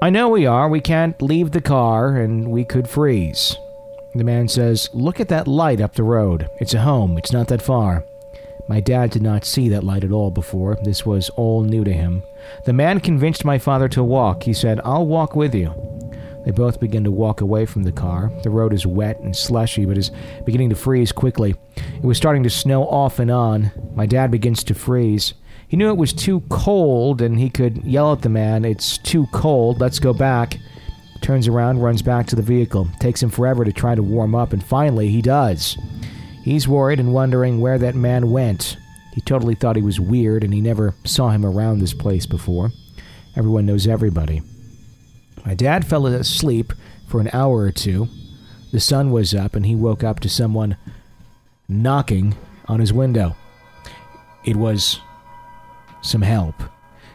[0.00, 0.70] I know we are.
[0.70, 3.58] We can't leave the car and we could freeze.
[4.14, 6.48] The man says, Look at that light up the road.
[6.60, 7.18] It's a home.
[7.18, 8.06] It's not that far.
[8.70, 10.78] My dad did not see that light at all before.
[10.84, 12.22] This was all new to him.
[12.66, 14.44] The man convinced my father to walk.
[14.44, 15.74] He said, I'll walk with you.
[16.44, 18.30] They both begin to walk away from the car.
[18.44, 20.12] The road is wet and slushy, but is
[20.46, 21.56] beginning to freeze quickly.
[21.96, 23.72] It was starting to snow off and on.
[23.96, 25.34] My dad begins to freeze.
[25.66, 29.26] He knew it was too cold, and he could yell at the man, It's too
[29.32, 30.56] cold, let's go back.
[31.22, 32.88] Turns around, runs back to the vehicle.
[33.00, 35.76] Takes him forever to try to warm up, and finally he does.
[36.50, 38.76] He's worried and wondering where that man went.
[39.14, 42.72] He totally thought he was weird, and he never saw him around this place before.
[43.36, 44.42] Everyone knows everybody.
[45.46, 46.72] My dad fell asleep
[47.06, 48.08] for an hour or two.
[48.72, 50.76] The sun was up, and he woke up to someone
[51.68, 52.34] knocking
[52.66, 53.36] on his window.
[54.44, 54.98] It was
[56.02, 56.56] some help.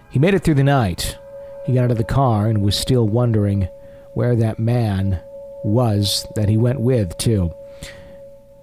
[0.10, 1.18] He made it through the night.
[1.66, 3.68] He got out of the car and was still wondering
[4.14, 5.20] where that man
[5.66, 7.54] was that he went with, too.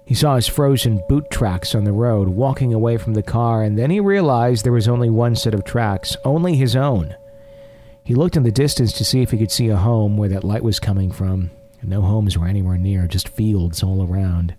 [0.05, 3.77] He saw his frozen boot tracks on the road, walking away from the car, and
[3.77, 7.15] then he realized there was only one set of tracks, only his own.
[8.03, 10.43] He looked in the distance to see if he could see a home where that
[10.43, 11.51] light was coming from.
[11.81, 14.55] No homes were anywhere near, just fields all around.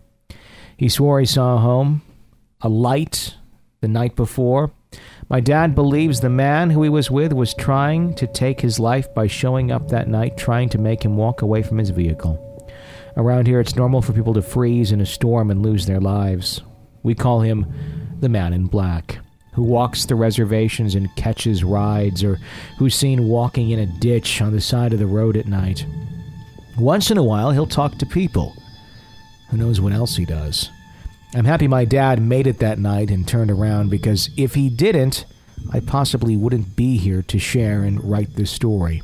[0.77, 2.03] He swore he saw a home,
[2.61, 3.35] a light,
[3.81, 4.73] the night before.
[5.29, 9.13] My dad believes the man who he was with was trying to take his life
[9.15, 12.54] by showing up that night, trying to make him walk away from his vehicle.
[13.17, 16.63] Around here, it's normal for people to freeze in a storm and lose their lives.
[17.03, 17.67] We call him
[18.21, 19.19] the Man in Black
[19.55, 22.41] who walks the reservations and catches rides, or
[22.77, 25.87] who's seen walking in a ditch on the side of the road at night.
[26.77, 28.53] Once in a while, he'll talk to people.
[29.51, 30.71] Who knows what else he does?
[31.35, 35.25] I'm happy my dad made it that night and turned around because if he didn't,
[35.73, 39.03] I possibly wouldn't be here to share and write this story.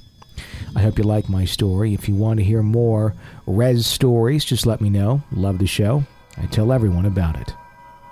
[0.76, 1.94] I hope you like my story.
[1.94, 3.14] If you want to hear more
[3.46, 5.22] Res stories, just let me know.
[5.32, 6.04] Love the show.
[6.36, 7.52] I tell everyone about it.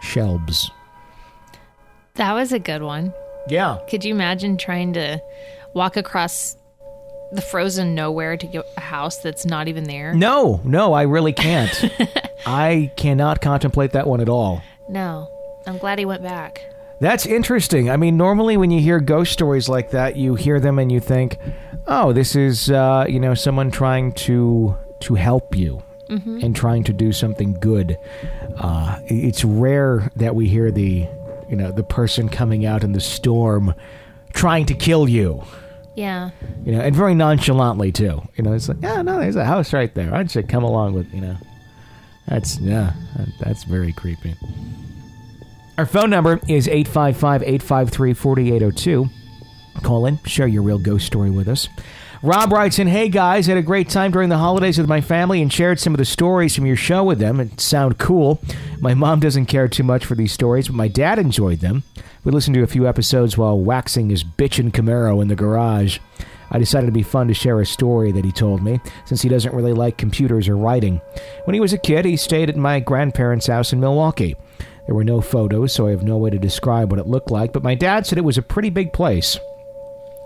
[0.03, 0.71] Shelbs.
[2.15, 3.13] That was a good one.
[3.49, 3.79] Yeah.
[3.89, 5.21] Could you imagine trying to
[5.75, 6.57] walk across
[7.33, 10.15] the frozen nowhere to get a house that's not even there?
[10.15, 11.73] No, no, I really can't.
[12.47, 14.63] I cannot contemplate that one at all.
[14.89, 15.31] No.
[15.67, 16.63] I'm glad he went back.
[17.01, 17.91] That's interesting.
[17.91, 20.99] I mean, normally when you hear ghost stories like that, you hear them and you
[20.99, 21.39] think,
[21.89, 26.39] "Oh, this is uh, you know someone trying to to help you Mm-hmm.
[26.43, 27.97] and trying to do something good."
[28.57, 31.07] Uh, it's rare that we hear the
[31.51, 33.75] you know the person coming out in the storm
[34.33, 35.43] trying to kill you.
[35.95, 36.31] Yeah.
[36.65, 38.23] You know, and very nonchalantly too.
[38.37, 40.15] You know, it's like, yeah, no, there's a house right there.
[40.15, 41.37] I should come along with, you know.
[42.29, 42.93] That's yeah,
[43.41, 44.37] that's very creepy.
[45.77, 49.11] Our phone number is 855-853-4802.
[49.83, 51.69] Call in, share your real ghost story with us.
[52.23, 55.41] Rob writes in, Hey guys, had a great time during the holidays with my family
[55.41, 57.39] and shared some of the stories from your show with them.
[57.39, 58.41] It sound cool.
[58.81, 61.85] My mom doesn't care too much for these stories, but my dad enjoyed them.
[62.25, 66.01] We listened to a few episodes while waxing his bitchin' Camaro in the garage.
[66.51, 69.29] I decided it'd be fun to share a story that he told me, since he
[69.29, 71.01] doesn't really like computers or writing.
[71.45, 74.35] When he was a kid, he stayed at my grandparents' house in Milwaukee.
[74.87, 77.53] There were no photos, so I have no way to describe what it looked like,
[77.53, 79.39] but my dad said it was a pretty big place.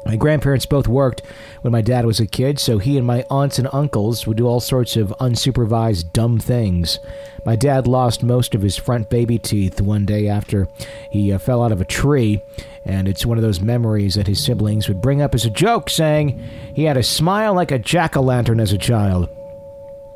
[0.04, 1.22] My grandparents both worked
[1.60, 4.46] when my dad was a kid, so he and my aunts and uncles would do
[4.46, 6.98] all sorts of unsupervised dumb things.
[7.44, 10.68] My dad lost most of his front baby teeth one day after
[11.10, 12.42] he uh, fell out of a tree,
[12.84, 15.88] and it's one of those memories that his siblings would bring up as a joke,
[15.88, 16.38] saying
[16.74, 19.28] he had a smile like a jack o' lantern as a child.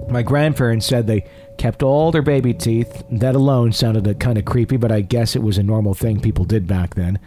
[0.09, 1.25] My grandparents said they
[1.57, 3.03] kept all their baby teeth.
[3.11, 6.45] That alone sounded kind of creepy, but I guess it was a normal thing people
[6.45, 7.19] did back then.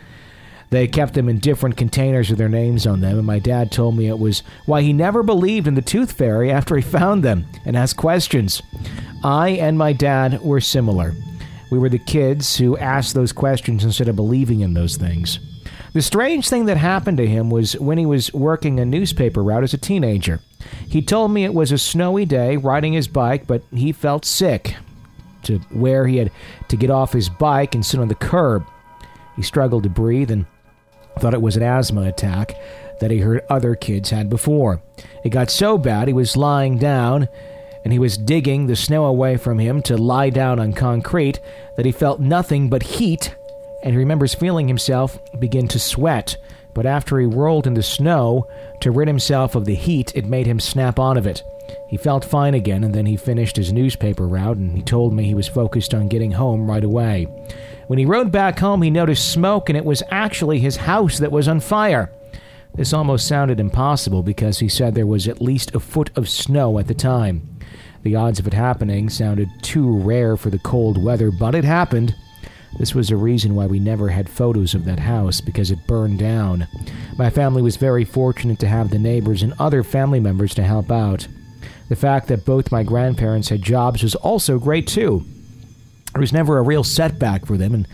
[0.70, 3.98] They kept them in different containers with their names on them, and my dad told
[3.98, 7.46] me it was why he never believed in the tooth fairy after he found them
[7.66, 8.62] and asked questions.
[9.24, 11.14] I and my dad were similar.
[11.72, 15.40] We were the kids who asked those questions instead of believing in those things.
[15.94, 19.64] The strange thing that happened to him was when he was working a newspaper route
[19.64, 20.40] as a teenager.
[20.88, 24.76] He told me it was a snowy day riding his bike, but he felt sick
[25.44, 26.32] to where he had
[26.68, 28.66] to get off his bike and sit on the curb.
[29.36, 30.46] He struggled to breathe and
[31.20, 32.56] thought it was an asthma attack
[33.00, 34.82] that he heard other kids had before.
[35.24, 37.30] It got so bad he was lying down
[37.84, 41.40] and he was digging the snow away from him to lie down on concrete
[41.78, 43.34] that he felt nothing but heat,
[43.84, 46.36] and he remembers feeling himself begin to sweat.
[46.74, 48.48] But after he rolled in the snow
[48.82, 51.42] to rid himself of the heat, it made him snap out of it.
[51.90, 55.24] He felt fine again, and then he finished his newspaper route, and he told me
[55.24, 57.26] he was focused on getting home right away.
[57.88, 61.32] When he rode back home, he noticed smoke, and it was actually his house that
[61.32, 62.12] was on fire.
[62.76, 66.78] This almost sounded impossible because he said there was at least a foot of snow
[66.80, 67.58] at the time.
[68.04, 72.16] The odds of it happening sounded too rare for the cold weather, but it happened.
[72.78, 76.20] This was a reason why we never had photos of that house because it burned
[76.20, 76.68] down.
[77.18, 80.92] My family was very fortunate to have the neighbors and other family members to help
[80.92, 81.28] out.
[81.90, 85.26] The fact that both my grandparents had jobs was also great too.
[86.16, 87.88] It was never a real setback for them, and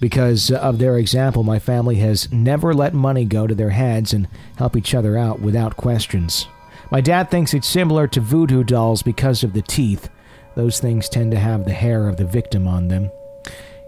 [0.00, 4.28] because of their example, my family has never let money go to their heads and
[4.56, 6.46] help each other out without questions.
[6.90, 10.08] My dad thinks it's similar to voodoo dolls because of the teeth.
[10.54, 13.10] Those things tend to have the hair of the victim on them.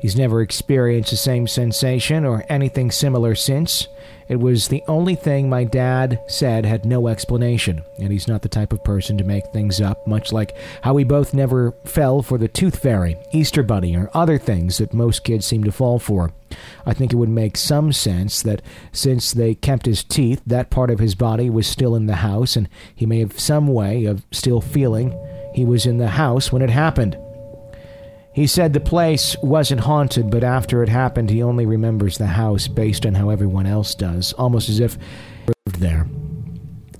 [0.03, 3.87] He's never experienced the same sensation or anything similar since.
[4.27, 8.49] It was the only thing my dad said had no explanation, and he's not the
[8.49, 12.37] type of person to make things up, much like how we both never fell for
[12.37, 16.33] the tooth fairy, Easter bunny, or other things that most kids seem to fall for.
[16.85, 20.91] I think it would make some sense that since they kept his teeth, that part
[20.91, 24.25] of his body was still in the house, and he may have some way of
[24.33, 25.17] still feeling
[25.55, 27.17] he was in the house when it happened.
[28.35, 32.67] He said the place wasn't haunted, but after it happened, he only remembers the house
[32.67, 34.97] based on how everyone else does, almost as if
[35.47, 36.07] lived there.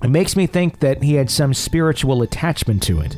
[0.03, 3.15] It makes me think that he had some spiritual attachment to it.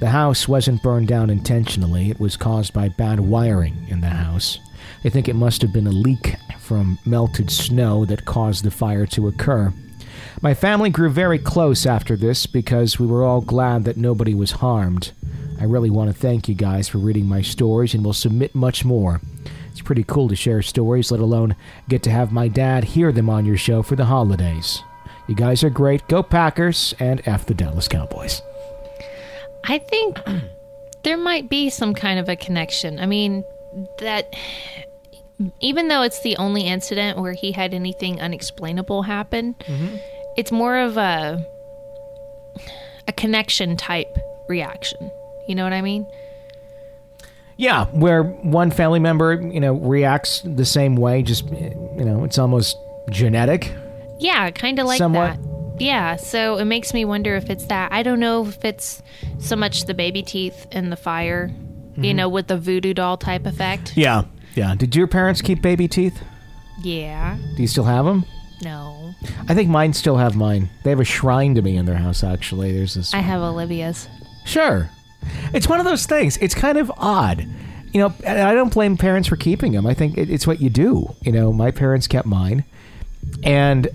[0.00, 4.58] The house wasn't burned down intentionally, it was caused by bad wiring in the house.
[5.04, 9.04] I think it must have been a leak from melted snow that caused the fire
[9.06, 9.74] to occur.
[10.40, 14.52] My family grew very close after this because we were all glad that nobody was
[14.52, 15.12] harmed.
[15.60, 18.82] I really want to thank you guys for reading my stories and will submit much
[18.82, 19.20] more.
[19.70, 21.54] It's pretty cool to share stories, let alone
[21.86, 24.82] get to have my dad hear them on your show for the holidays.
[25.28, 26.08] You guys are great.
[26.08, 28.40] Go Packers and F the Dallas Cowboys.
[29.64, 30.18] I think
[31.02, 32.98] there might be some kind of a connection.
[32.98, 33.44] I mean,
[33.98, 34.34] that
[35.60, 39.96] even though it's the only incident where he had anything unexplainable happen, mm-hmm.
[40.38, 41.46] it's more of a
[43.06, 45.10] a connection type reaction.
[45.50, 46.06] You know what I mean?
[47.56, 52.38] Yeah, where one family member, you know, reacts the same way, just, you know, it's
[52.38, 52.76] almost
[53.10, 53.72] genetic.
[54.20, 55.36] Yeah, kind of like Somewhat.
[55.42, 55.80] that.
[55.82, 57.90] Yeah, so it makes me wonder if it's that.
[57.90, 59.02] I don't know if it's
[59.40, 62.04] so much the baby teeth and the fire, Mm-hmm.
[62.04, 63.96] you know, with the voodoo doll type effect.
[63.96, 64.22] Yeah.
[64.54, 64.76] Yeah.
[64.76, 66.22] Did your parents keep baby teeth?
[66.84, 67.36] Yeah.
[67.56, 68.24] Do you still have them?
[68.62, 69.12] No.
[69.48, 70.70] I think mine still have mine.
[70.84, 72.70] They have a shrine to me in their house, actually.
[72.72, 73.12] There's this.
[73.12, 74.08] I have Olivia's.
[74.46, 74.88] Sure.
[75.52, 76.36] It's one of those things.
[76.38, 77.46] It's kind of odd.
[77.92, 79.86] You know, and I don't blame parents for keeping them.
[79.86, 81.14] I think it- it's what you do.
[81.22, 82.64] You know, my parents kept mine.
[83.42, 83.88] And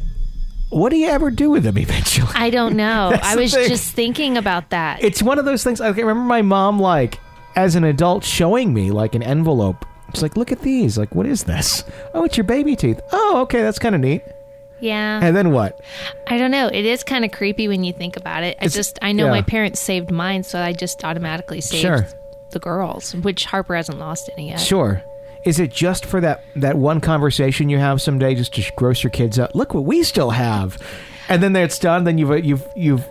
[0.70, 2.32] what do you ever do with them eventually?
[2.36, 3.10] I don't know.
[3.14, 3.68] That's I the was thing.
[3.70, 5.04] just thinking about that.
[5.04, 5.80] it's one of those things.
[5.80, 7.20] I can remember my mom, like,
[7.56, 9.86] as an adult, showing me, like, an envelope.
[10.14, 10.98] She's like, look at these.
[10.98, 11.84] Like, what is this?
[12.14, 13.00] Oh, it's your baby teeth.
[13.14, 13.62] Oh, okay.
[13.62, 14.22] That's kind of neat.
[14.80, 15.20] Yeah.
[15.22, 15.80] And then what?
[16.28, 16.68] I don't know.
[16.68, 18.58] It is kind of creepy when you think about it.
[18.62, 19.32] I It's- just I know yeah.
[19.32, 22.08] my parents saved mine, so I just automatically saved Sure.
[22.52, 24.60] the girls, which Harper hasn't lost any yet.
[24.60, 25.02] Sure.
[25.44, 29.12] Is it just for that that one conversation you have someday, just to gross your
[29.12, 29.56] kids out?
[29.56, 30.78] Look what we still have,
[31.30, 32.04] and then it's done.
[32.04, 33.08] Then you've you've you've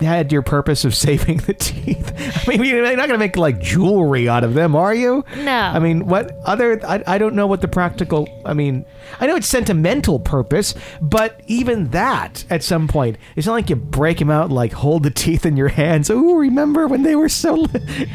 [0.00, 2.12] had your purpose of saving the teeth.
[2.48, 5.24] I mean, you're not going to make like jewelry out of them, are you?
[5.36, 5.52] No.
[5.52, 6.84] I mean, what other?
[6.86, 8.28] I, I don't know what the practical.
[8.44, 8.84] I mean,
[9.20, 13.76] I know it's sentimental purpose, but even that, at some point, it's not like you
[13.76, 16.10] break them out and like hold the teeth in your hands.
[16.10, 17.54] Oh, remember when they were so?
[17.54, 18.10] Li-?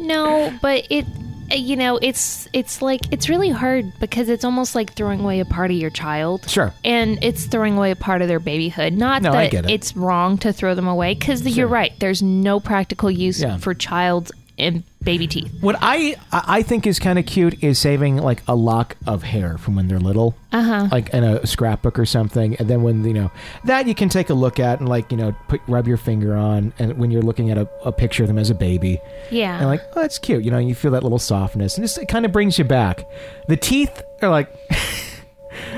[0.00, 1.06] No, but it
[1.50, 5.40] Uh, you know, it's it's like it's really hard because it's almost like throwing away
[5.40, 6.48] a part of your child.
[6.48, 6.72] Sure.
[6.84, 8.92] And it's throwing away a part of their babyhood.
[8.92, 9.70] Not No, that it.
[9.70, 11.92] it's wrong to throw them away cuz you're right.
[12.00, 13.56] There's no practical use Yeah.
[13.58, 15.50] for child and baby teeth.
[15.60, 19.58] What I I think is kind of cute is saving like a lock of hair
[19.58, 20.88] from when they're little, uh-huh.
[20.90, 23.30] like in a scrapbook or something, and then when you know
[23.64, 26.34] that you can take a look at and like you know put rub your finger
[26.36, 29.56] on, and when you're looking at a, a picture of them as a baby, Yeah.
[29.58, 32.06] and like oh that's cute, you know you feel that little softness, and just, it
[32.06, 33.08] kind of brings you back.
[33.48, 34.52] The teeth are like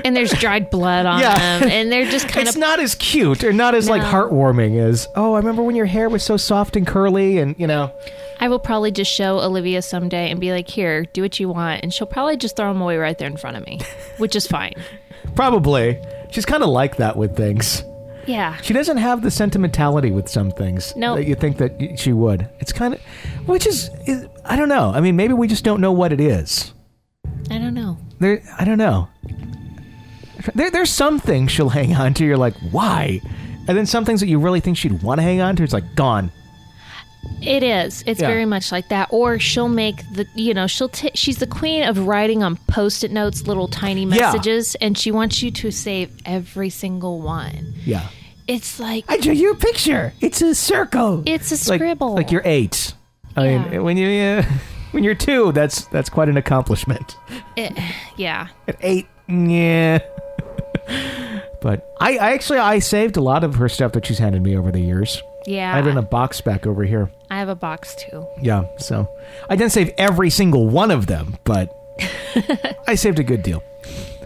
[0.05, 1.59] and there's dried blood on Yeah.
[1.59, 4.01] them and they're just kind it's of It's not as cute or not as like
[4.01, 7.67] heartwarming as oh I remember when your hair was so soft and curly and you
[7.67, 7.91] know
[8.39, 11.81] I will probably just show Olivia someday and be like, "Here, do what you want,"
[11.83, 13.79] and she'll probably just throw them away right there in front of me,
[14.17, 14.73] which is fine.
[15.35, 16.01] Probably.
[16.31, 17.83] She's kind of like that with things.
[18.25, 18.55] Yeah.
[18.57, 21.17] She doesn't have the sentimentality with some things Nope.
[21.17, 22.49] that you think that she would.
[22.59, 23.01] It's kind of,
[23.45, 24.91] which is, is, I don't know.
[24.91, 26.73] I mean, maybe we just don't know what it is.
[27.51, 27.97] I don't know.
[28.19, 29.07] There, I don't know.
[30.55, 32.25] There, there's some things she'll hang on to.
[32.25, 33.21] You're like, why?
[33.67, 35.63] And then some things that you really think she'd want to hang on to.
[35.63, 36.31] It's like gone.
[37.41, 38.03] It is.
[38.07, 38.27] It's Yeah.
[38.27, 39.07] very much like that.
[39.11, 43.03] Or she'll make the, you know, she'll, t- she's the queen of writing on post
[43.03, 44.07] it notes little tiny Yeah.
[44.31, 47.73] messages, and she wants you to save every single one.
[47.85, 48.07] Yeah.
[48.47, 50.13] It's like, I drew you a picture.
[50.19, 51.23] It's a circle.
[51.27, 52.15] it's a like, scribble.
[52.15, 52.93] Like you're eight.
[53.35, 53.69] I Yeah.
[53.69, 54.43] mean, when you uh,
[54.91, 57.15] when you're two, that's that's quite an accomplishment.
[57.55, 57.77] It-
[58.17, 58.47] yeah.
[58.67, 59.99] At eight, yeah.
[61.61, 64.57] But I, I actually I saved a lot of her stuff that she's handed me
[64.57, 65.21] over the years.
[65.45, 65.73] Yeah.
[65.73, 67.09] I have it in a box back over here.
[67.29, 68.27] I have a box too.
[68.41, 69.09] Yeah, so
[69.49, 71.75] I didn't save every single one of them, but
[72.87, 73.63] I saved a good deal.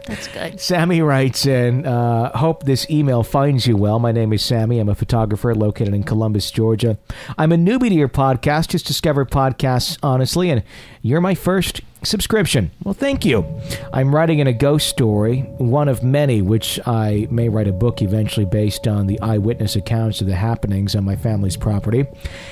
[0.05, 0.59] That's good.
[0.59, 3.97] Sammy writes in, uh, hope this email finds you well.
[3.97, 4.77] My name is Sammy.
[4.79, 6.99] I'm a photographer located in Columbus, Georgia.
[7.37, 10.63] I'm a newbie to your podcast, just discovered podcasts, honestly, and
[11.01, 12.69] you're my first subscription.
[12.83, 13.43] Well, thank you.
[13.91, 18.03] I'm writing in a ghost story, one of many, which I may write a book
[18.03, 22.05] eventually based on the eyewitness accounts of the happenings on my family's property.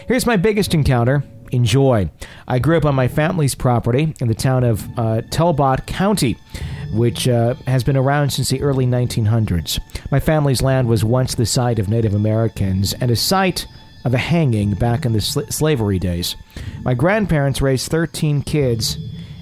[0.08, 1.24] Here's my biggest encounter.
[1.52, 2.10] Enjoy.
[2.48, 6.36] I grew up on my family's property in the town of uh, Talbot County
[6.94, 9.80] which uh, has been around since the early 1900s.
[10.12, 13.68] My family's land was once the site of Native Americans and a site
[14.06, 16.36] of a hanging back in the sl- slavery days.
[16.84, 18.98] My grandparents raised 13 kids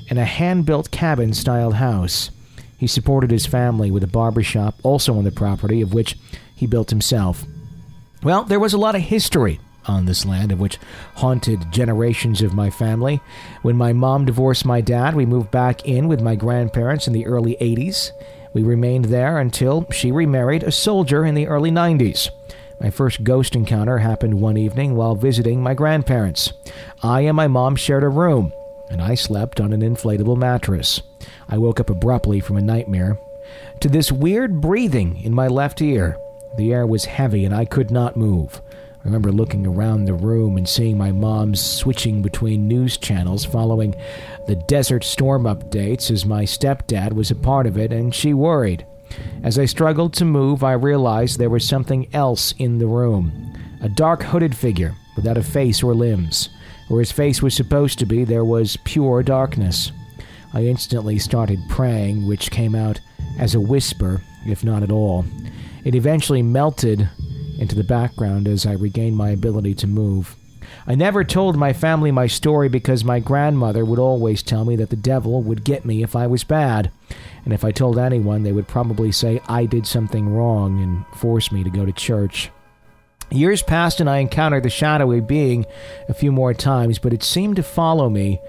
[0.07, 2.31] in a hand built cabin styled house.
[2.77, 6.17] He supported his family with a barber shop also on the property, of which
[6.55, 7.43] he built himself.
[8.23, 10.77] Well, there was a lot of history on this land, of which
[11.15, 13.21] haunted generations of my family.
[13.61, 17.25] When my mom divorced my dad, we moved back in with my grandparents in the
[17.25, 18.11] early 80s.
[18.53, 22.29] We remained there until she remarried a soldier in the early 90s.
[22.79, 26.51] My first ghost encounter happened one evening while visiting my grandparents.
[27.03, 28.53] I and my mom shared a room,
[28.89, 31.01] and I slept on an inflatable mattress.
[31.47, 33.19] I woke up abruptly from a nightmare
[33.81, 36.17] to this weird breathing in my left ear.
[36.57, 38.61] The air was heavy and I could not move.
[39.01, 43.95] I remember looking around the room and seeing my mom switching between news channels following
[44.45, 48.85] the Desert Storm updates as my stepdad was a part of it and she worried.
[49.41, 53.89] As I struggled to move, I realized there was something else in the room a
[53.89, 56.49] dark hooded figure without a face or limbs.
[56.87, 59.91] Where his face was supposed to be, there was pure darkness.
[60.53, 62.99] I instantly started praying, which came out
[63.39, 65.25] as a whisper, if not at all.
[65.83, 67.09] It eventually melted
[67.61, 70.35] into the background as I regained my ability to move.
[70.87, 74.89] I never told my family my story because my grandmother would always tell me that
[74.89, 76.91] the devil would get me if I was bad.
[77.45, 81.51] And if I told anyone, they would probably say I did something wrong and force
[81.51, 82.49] me to go to church.
[83.29, 85.65] Years passed and I encountered the shadowy being
[86.09, 88.39] a few more times, but it seemed to follow me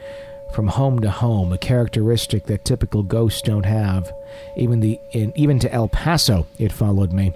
[0.54, 4.12] from home to home, a characteristic that typical ghosts don't have.
[4.56, 7.32] Even the in, even to El Paso, it followed me.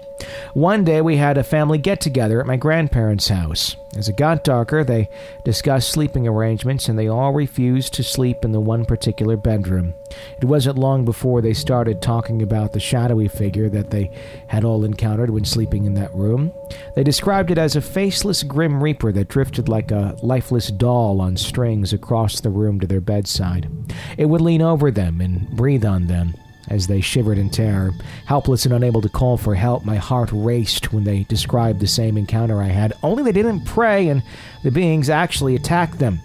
[0.53, 3.75] One day we had a family get together at my grandparents' house.
[3.95, 5.09] As it got darker, they
[5.43, 9.93] discussed sleeping arrangements, and they all refused to sleep in the one particular bedroom.
[10.39, 14.11] It wasn't long before they started talking about the shadowy figure that they
[14.47, 16.51] had all encountered when sleeping in that room.
[16.95, 21.37] They described it as a faceless grim reaper that drifted like a lifeless doll on
[21.37, 23.69] strings across the room to their bedside.
[24.17, 26.35] It would lean over them and breathe on them
[26.69, 27.93] as they shivered in terror.
[28.25, 32.17] Helpless and unable to call for help, my heart raced when they described the same
[32.17, 34.23] encounter I had, only they didn't pray and
[34.63, 36.19] the beings actually attacked them.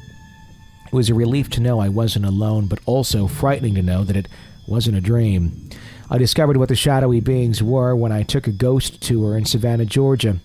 [0.87, 4.17] It was a relief to know I wasn't alone, but also frightening to know that
[4.17, 4.29] it
[4.67, 5.71] wasn't a dream.
[6.11, 9.87] I discovered what the shadowy beings were when I took a ghost tour in Savannah,
[9.87, 10.37] Georgia.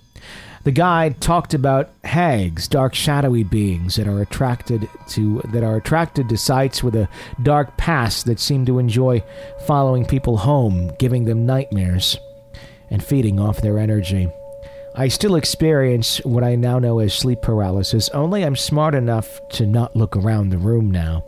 [0.64, 6.30] The guide talked about hags, dark shadowy beings that are attracted to that are attracted
[6.30, 7.10] to sites with a
[7.44, 9.24] dark past that seem to enjoy
[9.66, 12.18] following people home, giving them nightmares
[12.90, 14.30] and feeding off their energy.
[14.96, 19.68] I still experience what I now know as sleep paralysis, only I'm smart enough to
[19.68, 21.24] not look around the room now.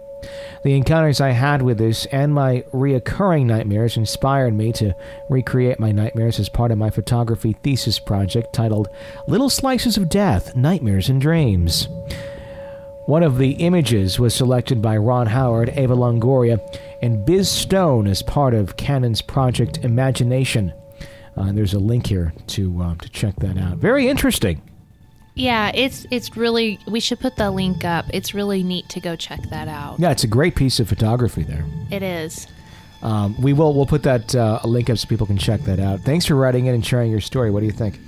[0.63, 4.93] The encounters I had with this and my reoccurring nightmares inspired me to
[5.29, 8.89] recreate my nightmares as part of my photography thesis project titled
[9.27, 11.87] Little Slices of Death Nightmares and Dreams.
[13.05, 16.59] One of the images was selected by Ron Howard, Eva Longoria,
[17.01, 20.73] and Biz Stone as part of Canon's project Imagination.
[21.35, 23.77] Uh, there's a link here to uh, to check that out.
[23.77, 24.61] Very interesting.
[25.39, 28.05] Yeah, it's it's really we should put the link up.
[28.13, 29.97] It's really neat to go check that out.
[29.97, 31.65] Yeah, it's a great piece of photography there.
[31.89, 32.45] It is.
[33.01, 36.01] Um, we will we'll put that uh, link up so people can check that out.
[36.01, 37.51] Thanks for writing in and sharing your story.
[37.51, 37.99] What do you think?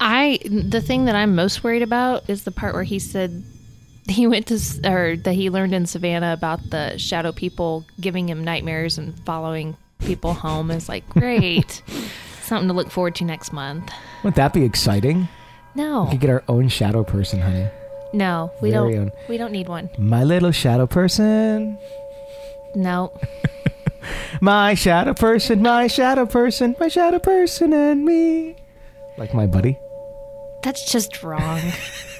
[0.00, 3.42] I the thing that I'm most worried about is the part where he said
[4.06, 8.44] he went to or that he learned in Savannah about the shadow people giving him
[8.44, 11.82] nightmares and following people home is like great.
[12.42, 13.90] Something to look forward to next month.
[14.22, 15.28] Wouldn't that be exciting?
[15.74, 16.04] No.
[16.04, 17.68] We could get our own shadow person, honey.
[18.12, 19.12] No, we Very don't own.
[19.28, 19.88] we don't need one.
[19.98, 21.78] My little shadow person.
[22.74, 23.12] No.
[24.40, 28.56] My shadow person, my shadow person, my shadow person and me.
[29.18, 29.76] Like my buddy.
[30.62, 31.60] That's just wrong.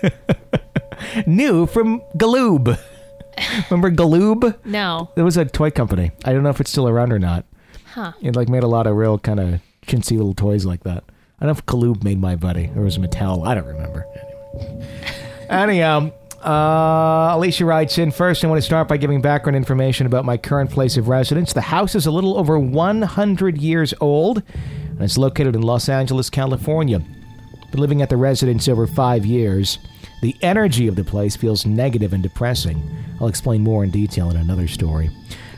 [1.27, 2.79] New from Galoob.
[3.71, 4.59] Remember Galoob?
[4.67, 5.11] No.
[5.17, 6.11] It was a toy company.
[6.25, 7.47] I don't know if it's still around or not.
[7.95, 8.13] Huh.
[8.21, 11.05] It like made a lot of real kind of chintzy little toys like that.
[11.41, 13.47] I don't know if Galoob made my buddy or was Mattel.
[13.47, 14.07] I don't remember.
[14.59, 14.89] Anyway.
[15.49, 16.11] Anyhow,
[16.45, 18.45] uh, Alicia writes in first.
[18.45, 21.55] I want to start by giving background information about my current place of residence.
[21.55, 26.29] The house is a little over 100 years old, and it's located in Los Angeles,
[26.29, 27.01] California.
[27.71, 29.79] Been living at the residence over five years.
[30.23, 32.83] The energy of the place feels negative and depressing.
[33.21, 35.11] I'll explain more in detail in another story.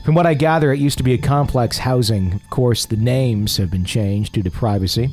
[0.04, 2.32] From what I gather, it used to be a complex housing.
[2.32, 5.08] Of course, the names have been changed due to privacy.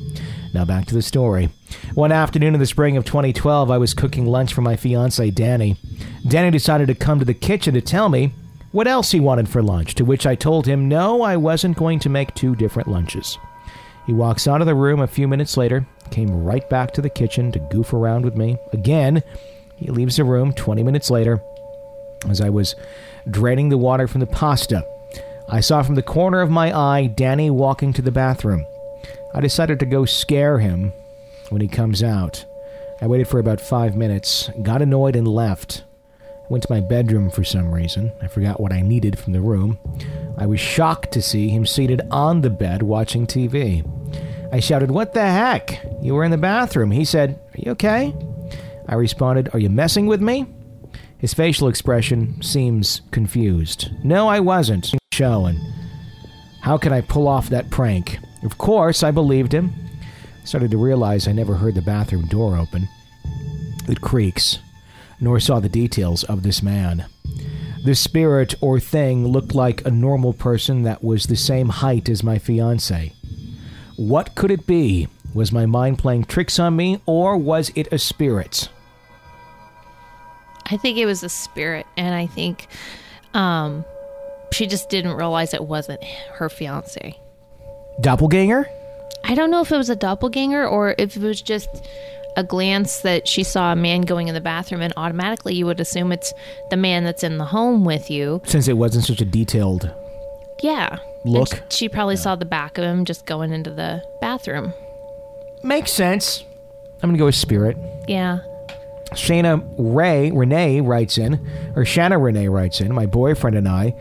[0.52, 1.50] Now back to the story.
[1.94, 5.76] One afternoon in the spring of 2012, I was cooking lunch for my fiance Danny.
[6.26, 8.32] Danny decided to come to the kitchen to tell me
[8.72, 12.00] what else he wanted for lunch, to which I told him no, I wasn't going
[12.00, 13.38] to make two different lunches.
[14.06, 17.10] He walks out of the room a few minutes later, came right back to the
[17.10, 18.56] kitchen to goof around with me.
[18.72, 19.22] Again,
[19.76, 21.40] he leaves the room 20 minutes later
[22.28, 22.74] as I was
[23.28, 24.86] draining the water from the pasta.
[25.48, 28.64] I saw from the corner of my eye Danny walking to the bathroom.
[29.34, 30.92] I decided to go scare him
[31.48, 32.44] when he comes out.
[33.00, 35.84] I waited for about five minutes, got annoyed, and left.
[36.20, 38.12] I went to my bedroom for some reason.
[38.22, 39.78] I forgot what I needed from the room.
[40.36, 43.84] I was shocked to see him seated on the bed watching TV.
[44.52, 45.80] I shouted, What the heck?
[46.02, 46.90] You were in the bathroom.
[46.90, 48.14] He said, Are you okay?
[48.86, 50.46] I responded, Are you messing with me?
[51.20, 53.90] His facial expression seems confused.
[54.02, 54.94] No, I wasn't.
[55.12, 55.58] Show and
[56.60, 58.18] how could I pull off that prank?
[58.42, 59.72] Of course, I believed him.
[60.44, 62.88] Started to realize I never heard the bathroom door open.
[63.88, 64.58] It creaks,
[65.20, 67.06] nor saw the details of this man.
[67.84, 72.22] The spirit or thing looked like a normal person that was the same height as
[72.22, 73.12] my fiance.
[73.96, 75.08] What could it be?
[75.34, 78.68] Was my mind playing tricks on me, or was it a spirit?
[80.70, 82.68] I think it was a spirit and I think
[83.34, 83.84] um
[84.52, 86.02] she just didn't realize it wasn't
[86.34, 87.18] her fiance.
[88.00, 88.68] Doppelganger?
[89.24, 91.68] I don't know if it was a doppelganger or if it was just
[92.36, 95.80] a glance that she saw a man going in the bathroom and automatically you would
[95.80, 96.32] assume it's
[96.70, 98.40] the man that's in the home with you.
[98.44, 99.90] Since it wasn't such a detailed.
[100.62, 100.98] Yeah.
[101.24, 101.52] Look.
[101.52, 104.72] And she probably saw the back of him just going into the bathroom.
[105.62, 106.44] Makes sense.
[107.02, 107.76] I'm going to go with spirit.
[108.08, 108.40] Yeah.
[109.12, 111.34] Shana Ray Renee writes in,
[111.74, 112.94] or Shanna Renee writes in.
[112.94, 113.94] My boyfriend and I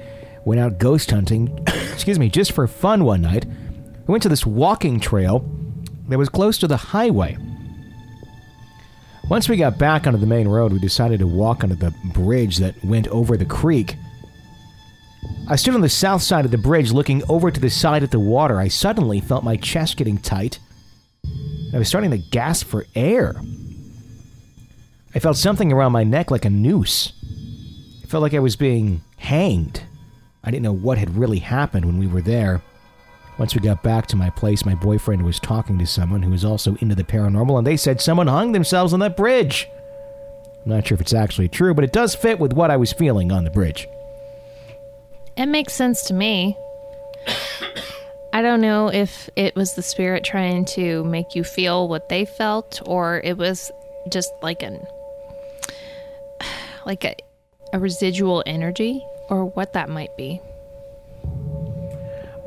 [0.45, 1.59] went out ghost hunting.
[1.67, 3.45] excuse me, just for fun one night.
[3.45, 5.45] We went to this walking trail
[6.07, 7.37] that was close to the highway.
[9.29, 12.57] Once we got back onto the main road, we decided to walk onto the bridge
[12.57, 13.95] that went over the creek.
[15.47, 18.11] I stood on the south side of the bridge looking over to the side at
[18.11, 18.59] the water.
[18.59, 20.59] I suddenly felt my chest getting tight.
[21.73, 23.35] I was starting to gasp for air.
[25.13, 27.13] I felt something around my neck like a noose.
[28.03, 29.83] It felt like I was being hanged.
[30.43, 32.61] I didn't know what had really happened when we were there.
[33.39, 36.45] Once we got back to my place, my boyfriend was talking to someone who was
[36.45, 39.67] also into the paranormal, and they said someone hung themselves on that bridge.
[40.65, 42.91] I'm not sure if it's actually true, but it does fit with what I was
[42.91, 43.87] feeling on the bridge.
[45.37, 46.57] It makes sense to me.
[48.33, 52.25] I don't know if it was the spirit trying to make you feel what they
[52.25, 53.71] felt or it was
[54.09, 54.85] just like an
[56.85, 57.15] like a,
[57.73, 60.41] a residual energy or what that might be.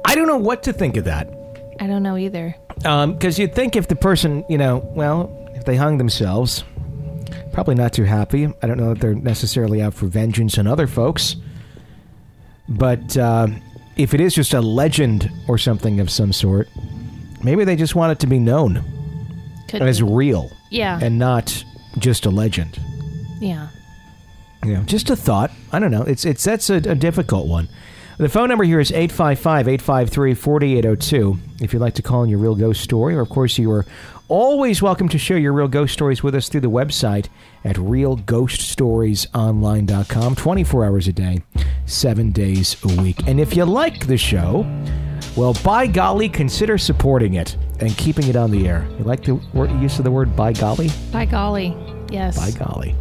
[0.05, 1.29] I don't know what to think of that.
[1.81, 2.55] I don't know either.
[2.77, 6.65] Because you'd think if the person, you know, well, if they hung themselves,
[7.53, 8.47] probably not too happy.
[8.63, 11.37] I don't know that they're necessarily out for vengeance on other folks.
[12.69, 13.49] But uh,
[13.97, 16.69] if it is just a legend or something of some sort,
[17.43, 18.83] maybe they just want it to be known
[19.69, 20.07] Could as be.
[20.07, 20.99] real yeah.
[21.01, 21.65] and not
[21.99, 22.81] just a legend.
[23.41, 23.69] yeah.
[24.65, 25.51] You know, just a thought.
[25.73, 26.03] I don't know.
[26.03, 27.69] It's it's that's a, a difficult one.
[28.19, 31.65] The phone number here is 855 853 4802.
[31.65, 33.85] If you'd like to call in your real ghost story, or of course, you are
[34.29, 37.29] always welcome to share your real ghost stories with us through the website
[37.65, 41.43] at realghoststoriesonline.com 24 hours a day,
[41.87, 43.27] seven days a week.
[43.27, 44.65] And if you like the show,
[45.37, 48.87] well, by golly, consider supporting it and keeping it on the air.
[48.99, 50.91] You like the word, use of the word by golly?
[51.11, 51.75] By golly.
[52.11, 52.39] Yes.
[52.39, 52.95] By golly.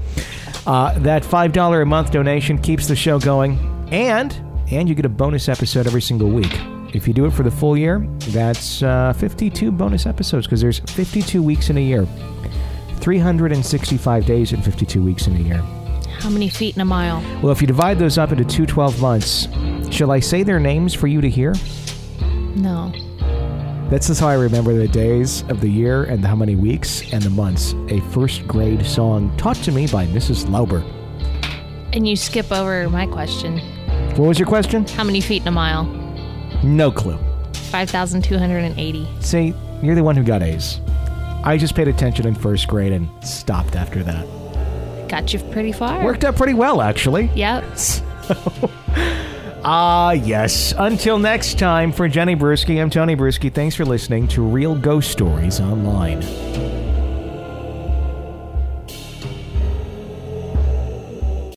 [0.66, 3.58] Uh, that $5 a month donation keeps the show going,
[3.92, 4.34] and
[4.72, 6.52] and you get a bonus episode every single week.
[6.94, 8.00] If you do it for the full year,
[8.30, 12.06] that's uh, 52 bonus episodes because there's 52 weeks in a year.
[13.02, 15.58] 365 days and 52 weeks in a year.
[16.20, 17.22] How many feet in a mile?
[17.42, 19.48] Well, if you divide those up into two 12 months,
[19.94, 21.54] shall I say their names for you to hear?
[22.56, 22.94] No.
[23.92, 27.22] That's just how I remember the days of the year and how many weeks and
[27.22, 27.76] the months.
[27.90, 30.50] A first grade song taught to me by Mrs.
[30.50, 30.82] Lauber.
[31.92, 33.58] And you skip over my question.
[34.16, 34.88] What was your question?
[34.88, 35.84] How many feet in a mile?
[36.64, 37.20] No clue.
[37.54, 39.08] 5,280.
[39.20, 40.80] See, you're the one who got A's.
[41.44, 44.26] I just paid attention in first grade and stopped after that.
[45.10, 46.02] Got you pretty far.
[46.02, 47.30] Worked out pretty well, actually.
[47.36, 47.66] Yep.
[49.64, 50.74] Ah, yes.
[50.78, 53.54] Until next time, for Jenny Brueski, I'm Tony Brueski.
[53.54, 56.81] Thanks for listening to Real Ghost Stories Online.